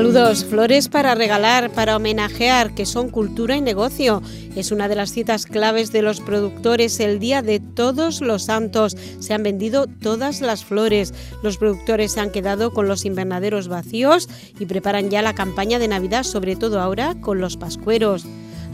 Saludos, 0.00 0.46
flores 0.46 0.88
para 0.88 1.14
regalar, 1.14 1.70
para 1.72 1.94
homenajear, 1.94 2.74
que 2.74 2.86
son 2.86 3.10
cultura 3.10 3.58
y 3.58 3.60
negocio. 3.60 4.22
Es 4.56 4.72
una 4.72 4.88
de 4.88 4.94
las 4.94 5.12
citas 5.12 5.44
claves 5.44 5.92
de 5.92 6.00
los 6.00 6.22
productores 6.22 6.98
el 7.00 7.18
día 7.18 7.42
de 7.42 7.60
todos 7.60 8.22
los 8.22 8.44
santos. 8.44 8.96
Se 9.18 9.34
han 9.34 9.42
vendido 9.42 9.86
todas 9.88 10.40
las 10.40 10.64
flores. 10.64 11.12
Los 11.42 11.58
productores 11.58 12.12
se 12.12 12.20
han 12.20 12.30
quedado 12.30 12.72
con 12.72 12.88
los 12.88 13.04
invernaderos 13.04 13.68
vacíos 13.68 14.30
y 14.58 14.64
preparan 14.64 15.10
ya 15.10 15.20
la 15.20 15.34
campaña 15.34 15.78
de 15.78 15.88
Navidad, 15.88 16.22
sobre 16.22 16.56
todo 16.56 16.80
ahora 16.80 17.14
con 17.20 17.42
los 17.42 17.58
pascueros. 17.58 18.24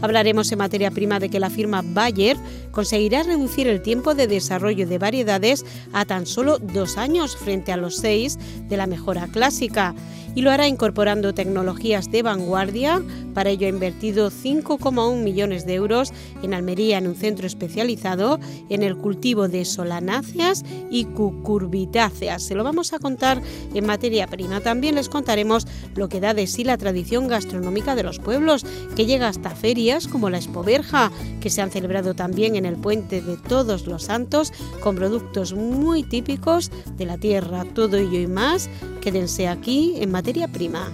Hablaremos 0.01 0.49
en 0.51 0.59
materia 0.59 0.91
prima 0.91 1.19
de 1.19 1.29
que 1.29 1.41
la 1.41 1.49
firma 1.49 1.83
Bayer 1.83 2.37
conseguirá 2.71 3.23
reducir 3.23 3.67
el 3.67 3.81
tiempo 3.81 4.15
de 4.15 4.27
desarrollo 4.27 4.87
de 4.87 4.97
variedades 4.97 5.65
a 5.91 6.05
tan 6.05 6.25
solo 6.25 6.59
dos 6.59 6.97
años 6.97 7.35
frente 7.35 7.73
a 7.73 7.77
los 7.77 7.97
seis 7.97 8.37
de 8.69 8.77
la 8.77 8.87
mejora 8.87 9.27
clásica 9.27 9.93
y 10.37 10.43
lo 10.43 10.51
hará 10.51 10.67
incorporando 10.67 11.33
tecnologías 11.33 12.11
de 12.11 12.21
vanguardia. 12.21 13.01
Para 13.33 13.49
ello 13.49 13.65
ha 13.65 13.71
invertido 13.71 14.29
5,1 14.29 15.23
millones 15.23 15.65
de 15.65 15.73
euros 15.73 16.13
en 16.43 16.53
Almería 16.53 16.99
en 16.99 17.07
un 17.07 17.15
centro 17.15 17.47
especializado 17.47 18.39
en 18.69 18.83
el 18.83 18.95
cultivo 18.97 19.47
de 19.47 19.65
solanáceas 19.65 20.63
y 20.91 21.05
cucurbitáceas. 21.05 22.43
Se 22.43 22.53
lo 22.53 22.63
vamos 22.63 22.93
a 22.93 22.99
contar 22.99 23.41
en 23.73 23.87
materia 23.87 24.27
prima. 24.27 24.61
También 24.61 24.93
les 24.93 25.09
contaremos 25.09 25.65
lo 25.95 26.07
que 26.07 26.19
da 26.19 26.35
de 26.35 26.45
sí 26.45 26.63
la 26.63 26.77
tradición 26.77 27.27
gastronómica 27.27 27.95
de 27.95 28.03
los 28.03 28.19
pueblos, 28.19 28.63
que 28.95 29.07
llega 29.07 29.29
hasta 29.29 29.49
ferias 29.49 30.07
como 30.07 30.29
la 30.29 30.37
Expoverja, 30.37 31.11
que 31.41 31.49
se 31.49 31.63
han 31.63 31.71
celebrado 31.71 32.13
también 32.13 32.55
en 32.55 32.67
el 32.67 32.75
puente 32.75 33.23
de 33.23 33.37
Todos 33.37 33.87
los 33.87 34.03
Santos, 34.03 34.53
con 34.81 34.97
productos 34.97 35.53
muy 35.53 36.03
típicos 36.03 36.69
de 36.95 37.05
la 37.07 37.17
tierra. 37.17 37.65
Todo 37.73 37.97
ello 37.97 38.19
y 38.19 38.27
más, 38.27 38.69
quédense 39.07 39.47
aquí 39.47 39.93
en 40.01 40.11
materia 40.11 40.49
Prima. 40.49 40.91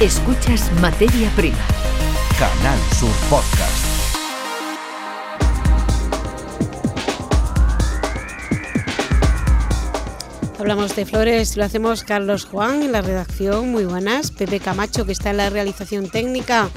Escuchas 0.00 0.72
Materia 0.80 1.30
Prima. 1.36 1.58
Canal 2.38 2.78
Sur 2.98 3.12
Podcast. 3.28 3.84
Hablamos 10.58 10.96
de 10.96 11.04
flores, 11.04 11.58
lo 11.58 11.64
hacemos 11.64 12.04
Carlos 12.04 12.46
Juan 12.46 12.82
en 12.82 12.92
la 12.92 13.02
redacción, 13.02 13.70
muy 13.70 13.84
buenas, 13.84 14.30
Pepe 14.30 14.58
Camacho 14.58 15.04
que 15.04 15.12
está 15.12 15.28
en 15.28 15.36
la 15.36 15.50
realización 15.50 16.08
técnica 16.08 16.70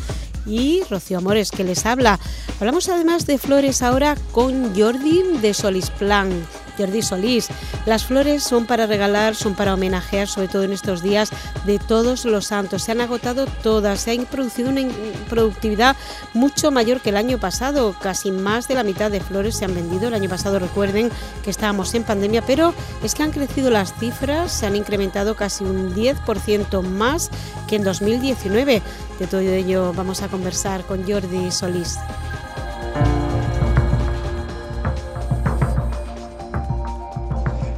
y 0.46 0.82
Rocío 0.90 1.20
Amores 1.20 1.52
que 1.52 1.64
les 1.64 1.86
habla. 1.86 2.20
Hablamos 2.60 2.90
además 2.90 3.26
de 3.28 3.38
flores 3.38 3.82
ahora 3.82 4.18
con 4.34 4.76
Jordi 4.76 5.24
de 5.42 5.54
Solisplan 5.54 6.46
Jordi 6.78 7.02
Solís. 7.02 7.50
Las 7.86 8.06
flores 8.06 8.44
son 8.44 8.66
para 8.66 8.88
regalar, 8.88 9.36
son 9.36 9.56
para 9.56 9.74
homenajear, 9.74 10.28
sobre 10.28 10.48
todo 10.48 10.64
en 10.64 10.74
estos 10.74 11.02
días 11.02 11.30
de 11.66 11.80
todos 11.80 12.26
los 12.26 12.48
santos. 12.48 12.84
Se 12.84 12.92
han 12.92 13.02
agotado 13.02 13.46
todas, 13.46 14.02
se 14.02 14.12
ha 14.12 14.26
producido 14.26 14.70
una 14.70 14.82
productividad 15.30 15.96
mucho 16.34 16.72
mayor 16.72 17.02
que 17.02 17.10
el 17.10 17.18
año 17.18 17.38
pasado. 17.38 17.96
Casi 18.02 18.32
más 18.32 18.68
de 18.68 18.76
la 18.76 18.84
mitad 18.84 19.12
de 19.12 19.22
flores 19.22 19.56
se 19.56 19.66
han 19.66 19.76
vendido. 19.76 20.08
El 20.08 20.14
año 20.14 20.30
pasado 20.30 20.60
recuerden 20.60 21.10
que 21.44 21.50
estábamos 21.50 21.94
en 21.94 22.04
pandemia, 22.04 22.42
pero 22.42 22.74
es 23.04 23.16
que 23.16 23.24
han 23.24 23.32
crecido 23.32 23.70
las 23.70 23.94
cifras, 23.94 24.52
se 24.52 24.66
han 24.66 24.76
incrementado 24.76 25.36
casi 25.36 25.64
un 25.64 25.94
10% 25.96 26.82
más 26.82 27.30
que 27.68 27.76
en 27.76 27.84
2019. 27.84 28.82
De 29.20 29.28
todo 29.28 29.42
ello 29.42 29.94
vamos 29.94 30.22
a 30.22 30.28
conversar 30.28 30.84
con 30.86 31.10
Jordi 31.10 31.52
Solís. 31.52 31.98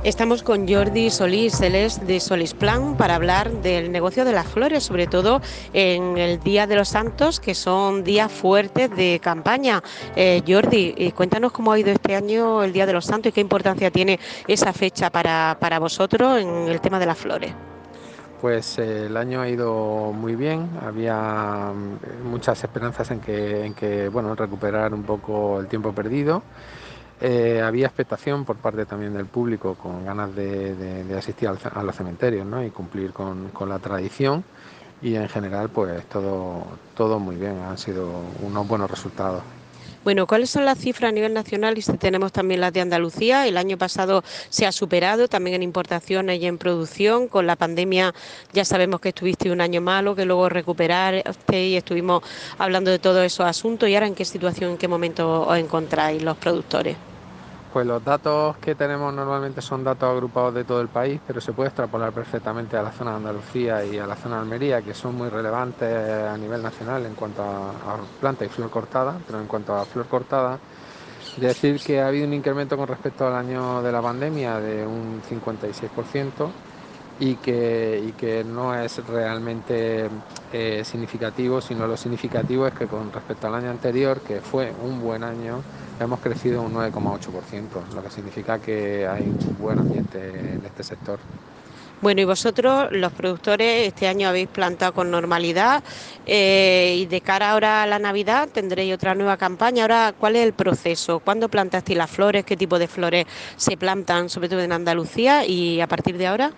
Estamos 0.08 0.42
con 0.42 0.66
Jordi 0.70 1.10
Solís, 1.10 1.60
él 1.60 1.76
es 1.76 2.08
de 2.08 2.22
Solisplan, 2.22 2.96
para 2.96 3.16
hablar 3.16 3.52
del 3.62 3.92
negocio 3.92 4.24
de 4.24 4.32
las 4.32 4.48
flores, 4.48 4.86
sobre 4.86 5.06
todo 5.06 5.42
en 5.74 6.18
el 6.18 6.40
Día 6.40 6.66
de 6.66 6.78
los 6.78 6.88
Santos, 6.88 7.42
que 7.42 7.54
son 7.54 8.06
días 8.06 8.32
fuertes 8.32 8.90
de 8.96 9.20
campaña. 9.22 9.84
Eh, 10.16 10.44
Jordi, 10.48 10.96
eh, 10.98 11.12
cuéntanos 11.12 11.52
cómo 11.52 11.74
ha 11.74 11.80
ido 11.80 11.92
este 11.92 12.16
año 12.16 12.64
el 12.64 12.72
Día 12.72 12.86
de 12.86 12.94
los 12.94 13.04
Santos 13.04 13.32
y 13.32 13.34
qué 13.34 13.42
importancia 13.42 13.92
tiene 13.92 14.18
esa 14.48 14.72
fecha 14.72 15.10
para, 15.10 15.58
vosotros 15.78 16.40
en 16.40 16.70
el 16.70 16.80
tema 16.80 17.00
de 17.00 17.06
las 17.06 17.18
flores. 17.18 17.52
Pues 18.40 18.80
eh, 18.80 19.08
el 19.08 19.18
año 19.18 19.42
ha 19.42 19.50
ido 19.50 20.14
muy 20.14 20.38
bien, 20.38 20.70
había 20.82 21.74
muchas 22.24 22.64
esperanzas 22.64 23.12
en 23.12 23.20
que, 23.20 23.66
en 23.66 23.74
que 23.74 24.08
bueno, 24.08 24.34
recuperar 24.36 24.94
un 24.94 25.04
poco 25.04 25.60
el 25.60 25.68
tiempo 25.68 25.92
perdido. 25.92 26.44
Eh, 27.20 27.62
había 27.64 27.88
expectación 27.88 28.46
por 28.46 28.58
parte 28.58 28.86
también 28.86 29.14
del 29.14 29.26
público 29.26 29.74
con 29.74 30.06
ganas 30.06 30.36
de, 30.36 31.04
asistir 31.18 31.50
a 31.50 31.84
los 31.84 31.96
cementerios 31.96 32.46
¿no? 32.46 32.64
y 32.64 32.70
cumplir 32.70 33.12
con, 33.12 33.52
la 33.68 33.80
tradición 33.80 34.44
y 35.02 35.16
en 35.16 35.28
general 35.28 35.70
pues 35.70 36.06
todo, 36.06 36.64
todo 36.96 37.20
muy 37.20 37.36
bien, 37.36 37.58
han 37.60 37.78
sido 37.78 38.08
unos 38.44 38.68
buenos 38.68 38.90
resultados. 38.90 39.42
Bueno, 40.04 40.26
¿cuáles 40.26 40.52
son 40.52 40.64
las 40.64 40.78
cifras 40.78 41.10
a 41.10 41.12
nivel 41.12 41.34
nacional? 41.34 41.78
Y 41.78 41.82
si 41.82 41.92
tenemos 41.98 42.32
también 42.32 42.62
las 42.62 42.72
de 42.72 42.80
Andalucía. 42.80 43.46
El 43.46 43.58
año 43.58 43.78
pasado 43.78 44.24
se 44.48 44.66
ha 44.66 44.72
superado 44.72 45.28
también 45.28 45.56
en 45.56 45.64
importaciones 45.64 46.42
y 46.42 46.46
en 46.46 46.58
producción. 46.58 47.28
Con 47.28 47.46
la 47.46 47.58
pandemia 47.58 48.14
ya 48.54 48.64
sabemos 48.64 49.02
que 49.02 49.10
estuviste 49.10 49.52
un 49.52 49.60
año 49.60 49.82
malo, 49.82 50.16
que 50.16 50.24
luego 50.24 50.48
recuperaste 50.48 51.66
y 51.66 51.76
estuvimos 51.76 52.24
hablando 52.58 52.90
de 52.90 53.00
todos 53.00 53.26
esos 53.26 53.46
asuntos. 53.46 53.90
¿Y 53.90 53.96
ahora 53.96 54.08
en 54.08 54.16
qué 54.16 54.24
situación, 54.24 54.72
en 54.72 54.78
qué 54.78 54.88
momento 54.88 55.42
os 55.42 55.58
encontráis 55.58 56.24
los 56.24 56.38
productores? 56.38 56.96
Pues 57.74 57.86
los 57.86 58.04
datos 58.04 58.58
que 58.58 58.76
tenemos 58.76 59.14
normalmente 59.14 59.62
son 59.62 59.84
datos 59.84 60.10
agrupados 60.10 60.54
de 60.54 60.64
todo 60.64 60.82
el 60.82 60.88
país, 60.88 61.20
pero 61.28 61.42
se 61.42 61.54
puede 61.54 61.68
extrapolar 61.68 62.12
perfectamente 62.14 62.78
a 62.78 62.82
la 62.82 62.92
zona 62.92 63.12
de 63.12 63.18
Andalucía 63.18 63.86
y 63.86 64.00
a 64.00 64.08
la 64.08 64.16
zona 64.16 64.38
de 64.38 64.42
Almería, 64.42 64.82
que 64.82 64.94
son 64.94 65.16
muy 65.16 65.30
relevantes 65.30 65.94
a 65.94 66.38
nivel 66.38 66.64
nacional 66.64 67.06
en 67.06 67.14
cuanto 67.14 67.44
a, 67.44 67.98
planta 68.20 68.46
y 68.46 68.50
flor 68.50 68.70
cortada, 68.70 69.20
pero 69.26 69.40
en 69.40 69.48
cuanto 69.48 69.76
a 69.76 69.86
flor 69.86 70.08
cortada, 70.08 70.58
decir 71.36 71.80
que 71.80 72.00
ha 72.00 72.08
habido 72.08 72.26
un 72.26 72.34
incremento 72.34 72.78
con 72.78 72.88
respecto 72.88 73.28
al 73.28 73.36
año 73.36 73.82
de 73.84 73.92
la 73.92 74.02
pandemia 74.02 74.60
de 74.60 74.88
un 74.88 75.22
56% 75.22 76.50
y 77.20 77.36
que, 77.36 78.04
y 78.08 78.12
que 78.14 78.44
no 78.44 78.76
es 78.76 78.98
realmente 79.08 80.10
eh, 80.54 80.84
significativo, 80.86 81.62
sino 81.62 81.88
lo 81.88 81.98
significativo 81.98 82.68
es 82.68 82.74
que 82.74 82.88
con 82.88 83.12
respecto 83.12 83.48
al 83.48 83.56
año 83.56 83.70
anterior, 83.70 84.22
que 84.22 84.42
fue 84.42 84.72
un 84.84 85.02
buen 85.02 85.24
año, 85.24 85.62
hemos 86.00 86.20
crecido 86.20 86.62
un 86.62 86.74
9,8%, 86.74 87.94
lo 87.96 88.04
que 88.04 88.10
significa 88.10 88.60
que 88.60 89.08
hay 89.08 89.24
un 89.24 89.58
buen 89.58 89.80
ambiente 89.80 90.56
en 90.56 90.66
este 90.66 90.84
sector. 90.84 91.20
Bueno, 92.00 92.22
y 92.22 92.26
vosotros, 92.26 92.90
los 92.92 93.12
productores, 93.12 93.88
este 93.88 94.08
año 94.08 94.30
habéis 94.30 94.48
plantado 94.50 94.94
con 94.94 95.10
normalidad 95.10 95.84
eh, 96.28 96.96
y 97.00 97.08
de 97.08 97.22
cara 97.22 97.52
ahora 97.52 97.82
a 97.82 97.88
la 97.88 97.98
Navidad 97.98 98.50
tendréis 98.54 98.94
otra 98.94 99.16
nueva 99.16 99.38
campaña. 99.38 99.82
Ahora, 99.82 100.14
¿cuál 100.16 100.36
es 100.36 100.46
el 100.46 100.54
proceso? 100.54 101.20
¿Cuándo 101.22 101.50
plantasteis 101.50 101.98
las 101.98 102.12
flores? 102.12 102.46
¿Qué 102.46 102.56
tipo 102.56 102.78
de 102.78 102.88
flores 102.88 103.26
se 103.56 103.78
plantan, 103.78 104.30
sobre 104.30 104.48
todo 104.48 104.60
en 104.62 104.74
Andalucía? 104.74 105.44
Y 105.48 105.82
a 105.82 105.88
partir 105.88 106.20
de 106.20 106.28
ahora. 106.28 106.52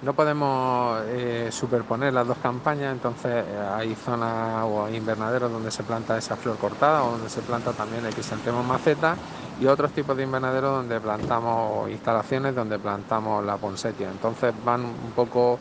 No 0.00 0.12
podemos 0.12 1.02
eh, 1.08 1.48
superponer 1.50 2.12
las 2.12 2.24
dos 2.24 2.38
campañas, 2.38 2.92
entonces 2.92 3.44
eh, 3.44 3.68
hay 3.74 3.96
zonas 3.96 4.64
o 4.64 4.88
invernaderos 4.88 5.50
donde 5.50 5.72
se 5.72 5.82
planta 5.82 6.16
esa 6.16 6.36
flor 6.36 6.56
cortada 6.56 7.02
o 7.02 7.12
donde 7.12 7.28
se 7.28 7.42
planta 7.42 7.72
también 7.72 8.06
el 8.06 8.14
crisantemo 8.14 8.62
maceta 8.62 9.16
y 9.60 9.66
otros 9.66 9.90
tipos 9.90 10.16
de 10.16 10.22
invernaderos 10.22 10.70
donde 10.70 11.00
plantamos 11.00 11.90
instalaciones 11.90 12.54
donde 12.54 12.78
plantamos 12.78 13.44
la 13.44 13.56
ponsetia. 13.56 14.08
Entonces 14.08 14.54
van 14.64 14.82
un 14.82 15.12
poco 15.16 15.58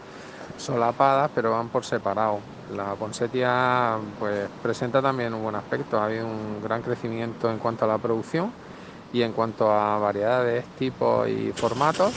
solapadas 0.55 1.31
pero 1.33 1.53
van 1.53 1.69
por 1.69 1.83
separado. 1.83 2.37
La 2.75 2.93
ponsetia 2.93 3.97
pues 4.19 4.47
presenta 4.61 5.01
también 5.01 5.33
un 5.33 5.41
buen 5.41 5.55
aspecto, 5.55 5.99
ha 5.99 6.05
habido 6.05 6.27
un 6.27 6.61
gran 6.61 6.83
crecimiento 6.83 7.49
en 7.49 7.57
cuanto 7.57 7.85
a 7.85 7.87
la 7.87 7.97
producción 7.97 8.51
y 9.11 9.23
en 9.23 9.31
cuanto 9.31 9.71
a 9.71 9.97
variedades, 9.97 10.63
tipos 10.77 11.27
y 11.27 11.51
formatos 11.53 12.13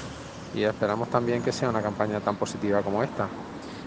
y 0.53 0.65
esperamos 0.65 1.09
también 1.09 1.43
que 1.43 1.53
sea 1.53 1.69
una 1.71 1.83
campaña 1.83 2.21
tan 2.21 2.37
positiva 2.37 2.83
como 2.83 3.03
esta. 3.03 3.37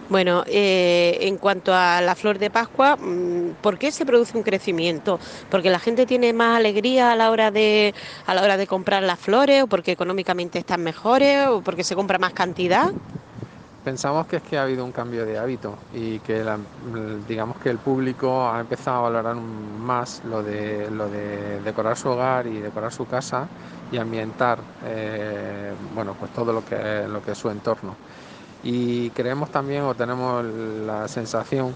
Bueno, 0.08 0.44
eh, 0.48 1.18
en 1.22 1.38
cuanto 1.38 1.74
a 1.74 2.02
la 2.02 2.16
flor 2.16 2.38
de 2.40 2.52
Pascua, 2.52 2.96
mm, 3.00 3.56
¿por 3.62 3.78
qué 3.80 3.92
se 3.92 4.06
produce 4.06 4.38
un 4.38 4.44
crecimiento? 4.44 5.20
¿Porque 5.50 5.70
la 5.70 5.80
gente 5.80 6.06
tiene 6.06 6.34
más 6.34 6.58
alegría 6.58 7.12
a 7.12 7.16
la 7.16 7.32
hora 7.32 7.52
de 7.52 7.94
a 8.26 8.34
la 8.36 8.44
hora 8.44 8.58
de 8.58 8.68
comprar 8.68 9.04
las 9.04 9.20
flores 9.20 9.64
o 9.64 9.68
porque 9.68 9.92
económicamente 9.92 10.60
están 10.60 10.84
mejores 10.84 11.48
o 11.48 11.64
porque 11.64 11.84
se 11.84 11.96
compra 11.96 12.20
más 12.20 12.34
cantidad? 12.34 12.88
Pensamos 13.84 14.28
que 14.28 14.38
es 14.38 14.44
que 14.44 14.58
ha 14.58 14.64
habido 14.64 14.86
un 14.86 14.94
cambio 14.94 15.26
de 15.26 15.38
hábito 15.38 15.76
y 15.94 16.20
que 16.20 16.42
digamos 17.28 17.58
que 17.58 17.70
el 17.70 17.78
público 17.80 18.48
ha 18.50 18.62
empezado 18.62 18.98
a 18.98 19.10
valorar 19.10 19.36
más 19.36 20.24
lo 20.24 20.42
de, 20.42 20.90
decorar 21.66 21.98
su 21.98 22.10
hogar 22.10 22.48
y 22.48 22.60
decorar 22.60 22.94
su 22.94 23.06
casa 23.06 23.46
y 23.92 23.98
ambientar 23.98 24.60
eh, 24.86 25.74
bueno, 25.94 26.16
pues 26.18 26.32
todo 26.32 26.54
lo 26.54 26.64
que, 26.64 27.06
lo 27.10 27.22
que 27.22 27.32
es 27.32 27.38
su 27.38 27.50
entorno. 27.50 27.94
Y 28.64 29.10
creemos 29.10 29.52
también 29.52 29.84
o 29.84 29.94
tenemos 29.96 30.46
la 30.46 31.10
sensación 31.10 31.76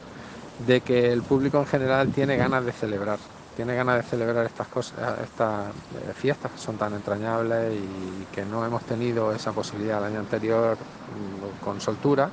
de 0.65 0.79
que 0.79 1.11
el 1.11 1.23
público 1.23 1.57
en 1.57 1.65
general 1.65 2.09
tiene 2.09 2.37
ganas 2.37 2.63
de 2.63 2.71
celebrar, 2.71 3.19
tiene 3.57 3.73
ganas 3.73 3.97
de 3.97 4.03
celebrar 4.03 4.45
estas 4.45 4.67
cosas, 4.67 5.19
estas 5.23 5.73
eh, 5.95 6.13
fiestas 6.13 6.51
que 6.51 6.59
son 6.59 6.77
tan 6.77 6.93
entrañables 6.93 7.73
y 7.73 8.25
que 8.31 8.45
no 8.45 8.63
hemos 8.63 8.83
tenido 8.83 9.33
esa 9.33 9.51
posibilidad 9.51 9.97
el 9.97 10.13
año 10.13 10.19
anterior 10.19 10.77
mm, 10.77 11.59
con 11.59 11.81
soltura 11.81 12.29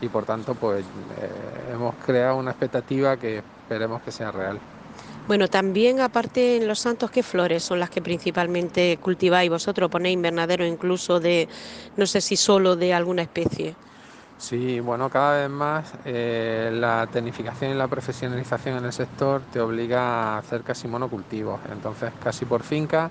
y 0.00 0.08
por 0.08 0.24
tanto 0.24 0.54
pues 0.54 0.86
eh, 0.86 1.72
hemos 1.72 1.94
creado 1.96 2.38
una 2.38 2.52
expectativa 2.52 3.18
que 3.18 3.36
esperemos 3.36 4.00
que 4.00 4.10
sea 4.10 4.32
real. 4.32 4.58
Bueno, 5.26 5.46
también 5.48 6.00
aparte 6.00 6.56
en 6.56 6.66
Los 6.66 6.78
Santos, 6.78 7.10
¿qué 7.10 7.22
flores 7.22 7.62
son 7.62 7.78
las 7.78 7.90
que 7.90 8.00
principalmente 8.00 8.96
cultiváis 8.98 9.50
vosotros? 9.50 9.90
¿Ponéis 9.90 10.14
invernadero 10.14 10.64
incluso 10.64 11.20
de, 11.20 11.50
no 11.96 12.06
sé 12.06 12.22
si 12.22 12.36
solo 12.36 12.76
de 12.76 12.94
alguna 12.94 13.20
especie? 13.20 13.74
Sí, 14.38 14.80
bueno, 14.80 15.08
cada 15.08 15.40
vez 15.40 15.50
más 15.50 15.92
eh, 16.04 16.70
la 16.72 17.06
tecnificación 17.10 17.70
y 17.70 17.74
la 17.74 17.88
profesionalización 17.88 18.76
en 18.76 18.84
el 18.84 18.92
sector 18.92 19.40
te 19.50 19.60
obliga 19.60 20.34
a 20.34 20.38
hacer 20.38 20.62
casi 20.62 20.86
monocultivos. 20.88 21.58
Entonces, 21.72 22.12
casi 22.22 22.44
por 22.44 22.62
finca 22.62 23.10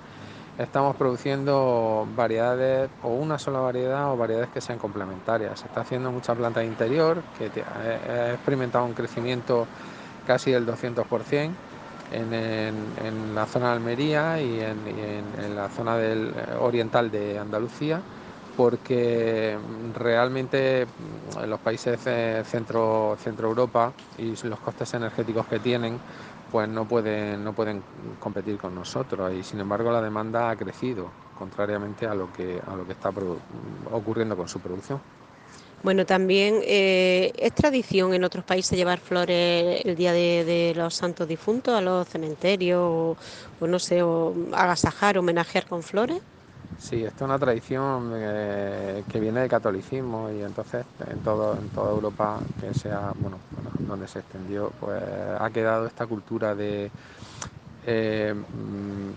estamos 0.59 0.95
produciendo 0.95 2.07
variedades 2.15 2.89
o 3.03 3.09
una 3.09 3.39
sola 3.39 3.59
variedad 3.59 4.11
o 4.11 4.17
variedades 4.17 4.49
que 4.49 4.61
sean 4.61 4.77
complementarias. 4.77 5.59
Se 5.59 5.65
está 5.65 5.81
haciendo 5.81 6.11
mucha 6.11 6.35
planta 6.35 6.59
de 6.59 6.67
interior 6.67 7.23
que 7.37 7.49
ha 7.61 8.33
experimentado 8.33 8.85
un 8.85 8.93
crecimiento 8.93 9.65
casi 10.27 10.51
del 10.51 10.65
200% 10.65 11.49
en, 12.11 13.35
la 13.35 13.45
zona 13.47 13.69
de 13.69 13.73
Almería 13.73 14.39
y 14.39 14.59
en, 14.59 14.77
en 15.43 15.55
la 15.55 15.69
zona 15.69 15.97
del, 15.97 16.29
eh, 16.29 16.53
oriental 16.59 17.09
de 17.09 17.39
Andalucía 17.39 18.01
porque 18.55 19.57
realmente 19.93 20.85
mm, 20.85 21.45
los 21.47 21.59
países 21.59 21.99
centro, 22.47 23.15
centro 23.17 23.49
Europa 23.49 23.93
y 24.17 24.35
los 24.47 24.59
costes 24.59 24.93
energéticos 24.93 25.45
que 25.47 25.59
tienen 25.59 25.99
pues 26.51 26.69
no 26.69 26.85
pueden, 26.85 27.43
no 27.43 27.53
pueden 27.53 27.81
competir 28.19 28.57
con 28.57 28.75
nosotros 28.75 29.33
y 29.33 29.43
sin 29.43 29.59
embargo 29.59 29.91
la 29.91 30.01
demanda 30.01 30.49
ha 30.49 30.55
crecido 30.55 31.09
contrariamente 31.37 32.05
a 32.05 32.15
lo 32.15 32.31
que, 32.31 32.61
a 32.65 32.75
lo 32.75 32.85
que 32.85 32.93
está 32.93 33.09
ocurriendo 33.91 34.37
con 34.37 34.47
su 34.47 34.59
producción. 34.59 34.99
Bueno, 35.83 36.05
también 36.05 36.61
eh, 36.63 37.31
es 37.37 37.53
tradición 37.53 38.13
en 38.13 38.23
otros 38.23 38.43
países 38.43 38.77
llevar 38.77 38.99
flores 38.99 39.81
el 39.85 39.95
día 39.95 40.13
de, 40.13 40.73
los 40.75 40.95
santos 40.95 41.27
difuntos 41.27 41.75
a 41.75 41.81
los 41.81 42.07
cementerios 42.07 42.79
o, 42.81 43.17
o 43.59 43.67
no 43.67 43.77
sé, 43.77 44.01
o 44.01 44.33
agasajar, 44.53 45.17
homenajear 45.17 45.67
con 45.67 45.83
flores. 45.83 46.21
Sí, 46.77 47.03
esto 47.03 47.25
es 47.25 47.29
una 47.29 47.39
tradición 47.39 48.11
eh, 48.15 49.03
que 49.07 49.19
viene 49.19 49.39
del 49.39 49.49
catolicismo 49.49 50.29
y 50.31 50.41
entonces 50.41 50.85
en 51.09 51.19
todo 51.21 51.57
en 51.57 51.69
toda 51.69 51.91
Europa 51.91 52.41
que 52.59 52.73
sea 52.73 53.13
bueno, 53.15 53.39
donde 53.87 54.07
se 54.07 54.19
extendió 54.19 54.71
pues 54.79 55.01
ha 55.39 55.49
quedado 55.49 55.87
esta 55.87 56.05
cultura 56.05 56.53
de 56.53 56.91
eh, 57.87 58.33
mm, 58.33 59.11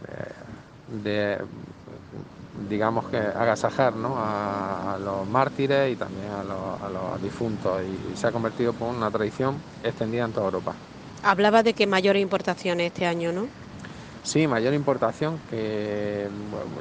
digamos 2.69 3.09
que 3.09 3.19
agasajar 3.19 3.95
¿no? 3.95 4.15
a, 4.17 4.99
los 4.99 5.27
mártires 5.29 5.93
y 5.93 5.97
también 5.97 6.31
a 6.31 6.43
los, 6.43 7.23
difuntos 7.23 7.83
y, 7.83 8.17
se 8.17 8.27
ha 8.27 8.33
convertido 8.33 8.75
en 8.81 8.87
una 8.87 9.11
tradición 9.11 9.61
extendida 9.83 10.25
en 10.25 10.33
toda 10.33 10.47
Europa. 10.47 10.75
Hablaba 11.23 11.63
de 11.63 11.75
que 11.75 11.87
mayores 11.87 12.23
importaciones 12.23 12.87
este 12.87 13.07
año, 13.07 13.33
¿no? 13.33 13.49
Sí, 14.23 14.47
mayor 14.47 14.75
importación, 14.75 15.38
que 15.49 16.29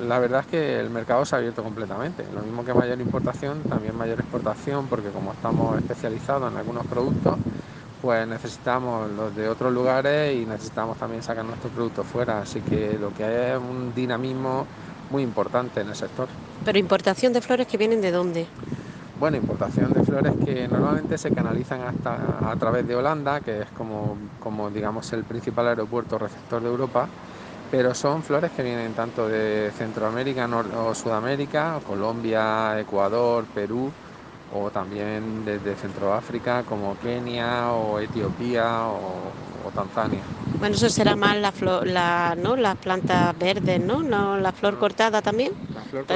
la 0.02 0.20
verdad 0.20 0.42
es 0.42 0.48
que 0.48 0.80
el 0.80 0.90
mercado 0.90 1.26
se 1.26 1.36
ha 1.36 1.40
abierto 1.40 1.64
completamente. 1.64 2.24
Lo 2.34 2.42
mismo 2.42 2.64
que 2.64 2.74
mayor 2.74 3.00
importación, 3.00 3.64
también 3.64 3.96
mayor 3.96 4.20
exportación, 4.20 4.90
porque 4.90 5.12
como 5.12 5.32
estamos 5.32 5.78
especializados 5.78 6.52
en 6.52 6.58
algunos 6.58 6.86
productos, 6.88 7.38
pues 8.02 8.28
necesitamos 8.28 9.10
los 9.12 9.36
de 9.36 9.48
otros 9.48 9.72
lugares 9.72 10.36
y 10.36 10.46
necesitamos 10.46 10.98
también 10.98 11.24
sacar 11.24 11.46
nuestros 11.46 11.72
productos 11.72 12.06
fuera. 12.06 12.40
Así 12.40 12.62
que 12.62 12.98
lo 12.98 13.12
que 13.12 13.24
hay 13.24 13.54
es 13.54 13.58
un 13.58 13.94
dinamismo 13.94 14.66
muy 15.10 15.24
importante 15.24 15.82
en 15.82 15.88
el 15.88 15.96
sector. 15.96 16.28
¿Pero 16.64 16.78
importación 16.78 17.34
de 17.34 17.42
flores 17.42 17.68
que 17.68 17.78
vienen 17.78 18.02
de 18.02 18.12
dónde? 18.12 18.50
Bueno, 19.20 19.36
importación 19.38 19.94
de 19.94 20.04
flores 20.04 20.38
que 20.38 20.68
normalmente 20.68 21.18
se 21.18 21.32
canalizan 21.32 21.82
hasta 21.82 22.52
a 22.52 22.56
través 22.58 22.86
de 22.86 22.96
Holanda, 22.96 23.42
que 23.42 23.62
es 23.64 23.72
como, 23.72 24.30
como 24.38 24.70
digamos 24.70 25.12
el 25.12 25.26
principal 25.26 25.68
aeropuerto 25.68 26.20
receptor 26.20 26.62
de 26.62 26.70
Europa 26.70 27.12
pero 27.70 27.94
son 27.96 28.24
flores 28.24 28.52
que 28.52 28.64
vienen 28.64 28.96
tanto 28.96 29.28
de 29.30 29.72
Centroamérica 29.74 30.48
o 30.76 30.96
Sudamérica, 30.96 31.82
Colombia, 31.84 32.80
Ecuador, 32.82 33.50
Perú, 33.52 33.96
o 34.54 34.70
también 34.70 35.46
desde 35.46 35.76
Centroáfrica 35.76 36.64
como 36.64 36.98
Kenia 37.00 37.72
o 37.72 38.00
Etiopía 38.00 38.88
o, 38.88 39.72
Tanzania. 39.76 40.22
Bueno, 40.60 40.76
eso 40.76 40.90
será 40.90 41.16
más 41.16 41.36
la 41.38 41.52
flor, 41.52 41.86
la, 41.86 42.36
¿no? 42.42 42.56
las 42.56 42.76
plantas 42.78 43.38
verdes, 43.38 43.80
¿no? 43.82 44.02
¿no? 44.02 44.38
La 44.38 44.52
flor 44.54 44.80
cortada 44.80 45.22
también. 45.22 45.52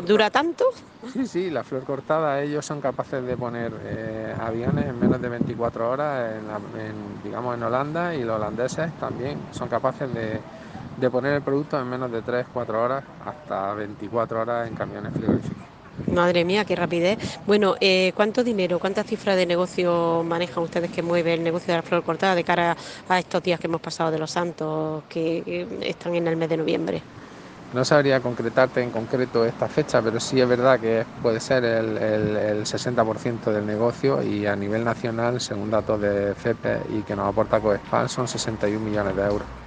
¿Dura 0.08 0.30
tanto? 0.30 0.64
Sí, 1.12 1.28
sí, 1.28 1.50
la 1.50 1.64
flor 1.64 1.84
cortada, 1.84 2.42
ellos 2.42 2.66
son 2.66 2.80
capaces 2.80 3.24
de 3.24 3.36
poner 3.36 3.74
eh, 3.84 4.34
aviones 4.40 4.86
en 4.86 5.00
menos 5.00 5.22
de 5.22 5.30
24 5.30 5.90
horas, 5.90 6.32
en, 6.78 7.24
digamos, 7.24 7.56
en 7.56 7.64
Holanda, 7.64 8.16
y 8.16 8.24
los 8.24 8.38
holandeses 8.38 8.92
también 8.98 9.38
son 9.52 9.68
capaces 9.68 10.12
de 10.14 10.40
de 10.98 11.10
poner 11.10 11.34
el 11.34 11.42
producto 11.42 11.80
en 11.80 11.90
menos 11.90 12.12
de 12.12 12.22
3-4 12.22 12.70
horas 12.70 13.04
hasta 13.26 13.74
24 13.74 14.42
horas 14.42 14.68
en 14.68 14.76
camiones 14.76 15.14
frigoríficos. 15.14 15.71
Madre 16.12 16.44
mía, 16.44 16.66
qué 16.66 16.76
rapidez. 16.76 17.18
Bueno, 17.48 17.76
eh, 17.80 18.12
¿cuánto 18.14 18.44
dinero, 18.44 18.80
cuántas 18.80 19.06
cifras 19.08 19.38
de 19.38 19.46
negocio 19.46 20.24
manejan 20.26 20.64
ustedes 20.64 20.92
que 20.92 21.02
mueve 21.02 21.34
el 21.34 21.44
negocio 21.44 21.74
de 21.74 21.78
la 21.78 21.84
flor 21.84 22.04
cortada 22.04 22.36
de 22.36 22.44
cara 22.44 22.76
a 23.08 23.20
estos 23.20 23.42
días 23.42 23.60
que 23.60 23.68
hemos 23.68 23.80
pasado 23.80 24.12
de 24.12 24.20
los 24.20 24.30
santos 24.30 25.04
que 25.08 25.66
están 25.82 26.16
en 26.16 26.28
el 26.28 26.36
mes 26.36 26.50
de 26.50 26.58
noviembre? 26.58 27.02
No 27.74 27.86
sabría 27.86 28.20
concretarte 28.20 28.82
en 28.82 28.92
concreto 28.92 29.46
esta 29.46 29.70
fecha, 29.70 30.02
pero 30.02 30.20
sí 30.20 30.42
es 30.42 30.48
verdad 30.48 30.78
que 30.82 31.06
puede 31.22 31.40
ser 31.40 31.64
el, 31.64 31.98
el 31.98 32.66
60% 32.66 33.50
del 33.50 33.66
negocio 33.66 34.22
y 34.22 34.46
a 34.46 34.58
nivel 34.58 34.84
nacional, 34.84 35.40
según 35.40 35.72
datos 35.72 36.02
de 36.02 36.36
FEPE 36.36 36.82
y 36.90 37.04
que 37.04 37.16
nos 37.16 37.30
aporta 37.30 37.62
COESPAN, 37.62 38.10
son 38.10 38.28
61 38.28 38.84
millones 38.84 39.16
de 39.16 39.24
euros. 39.24 39.61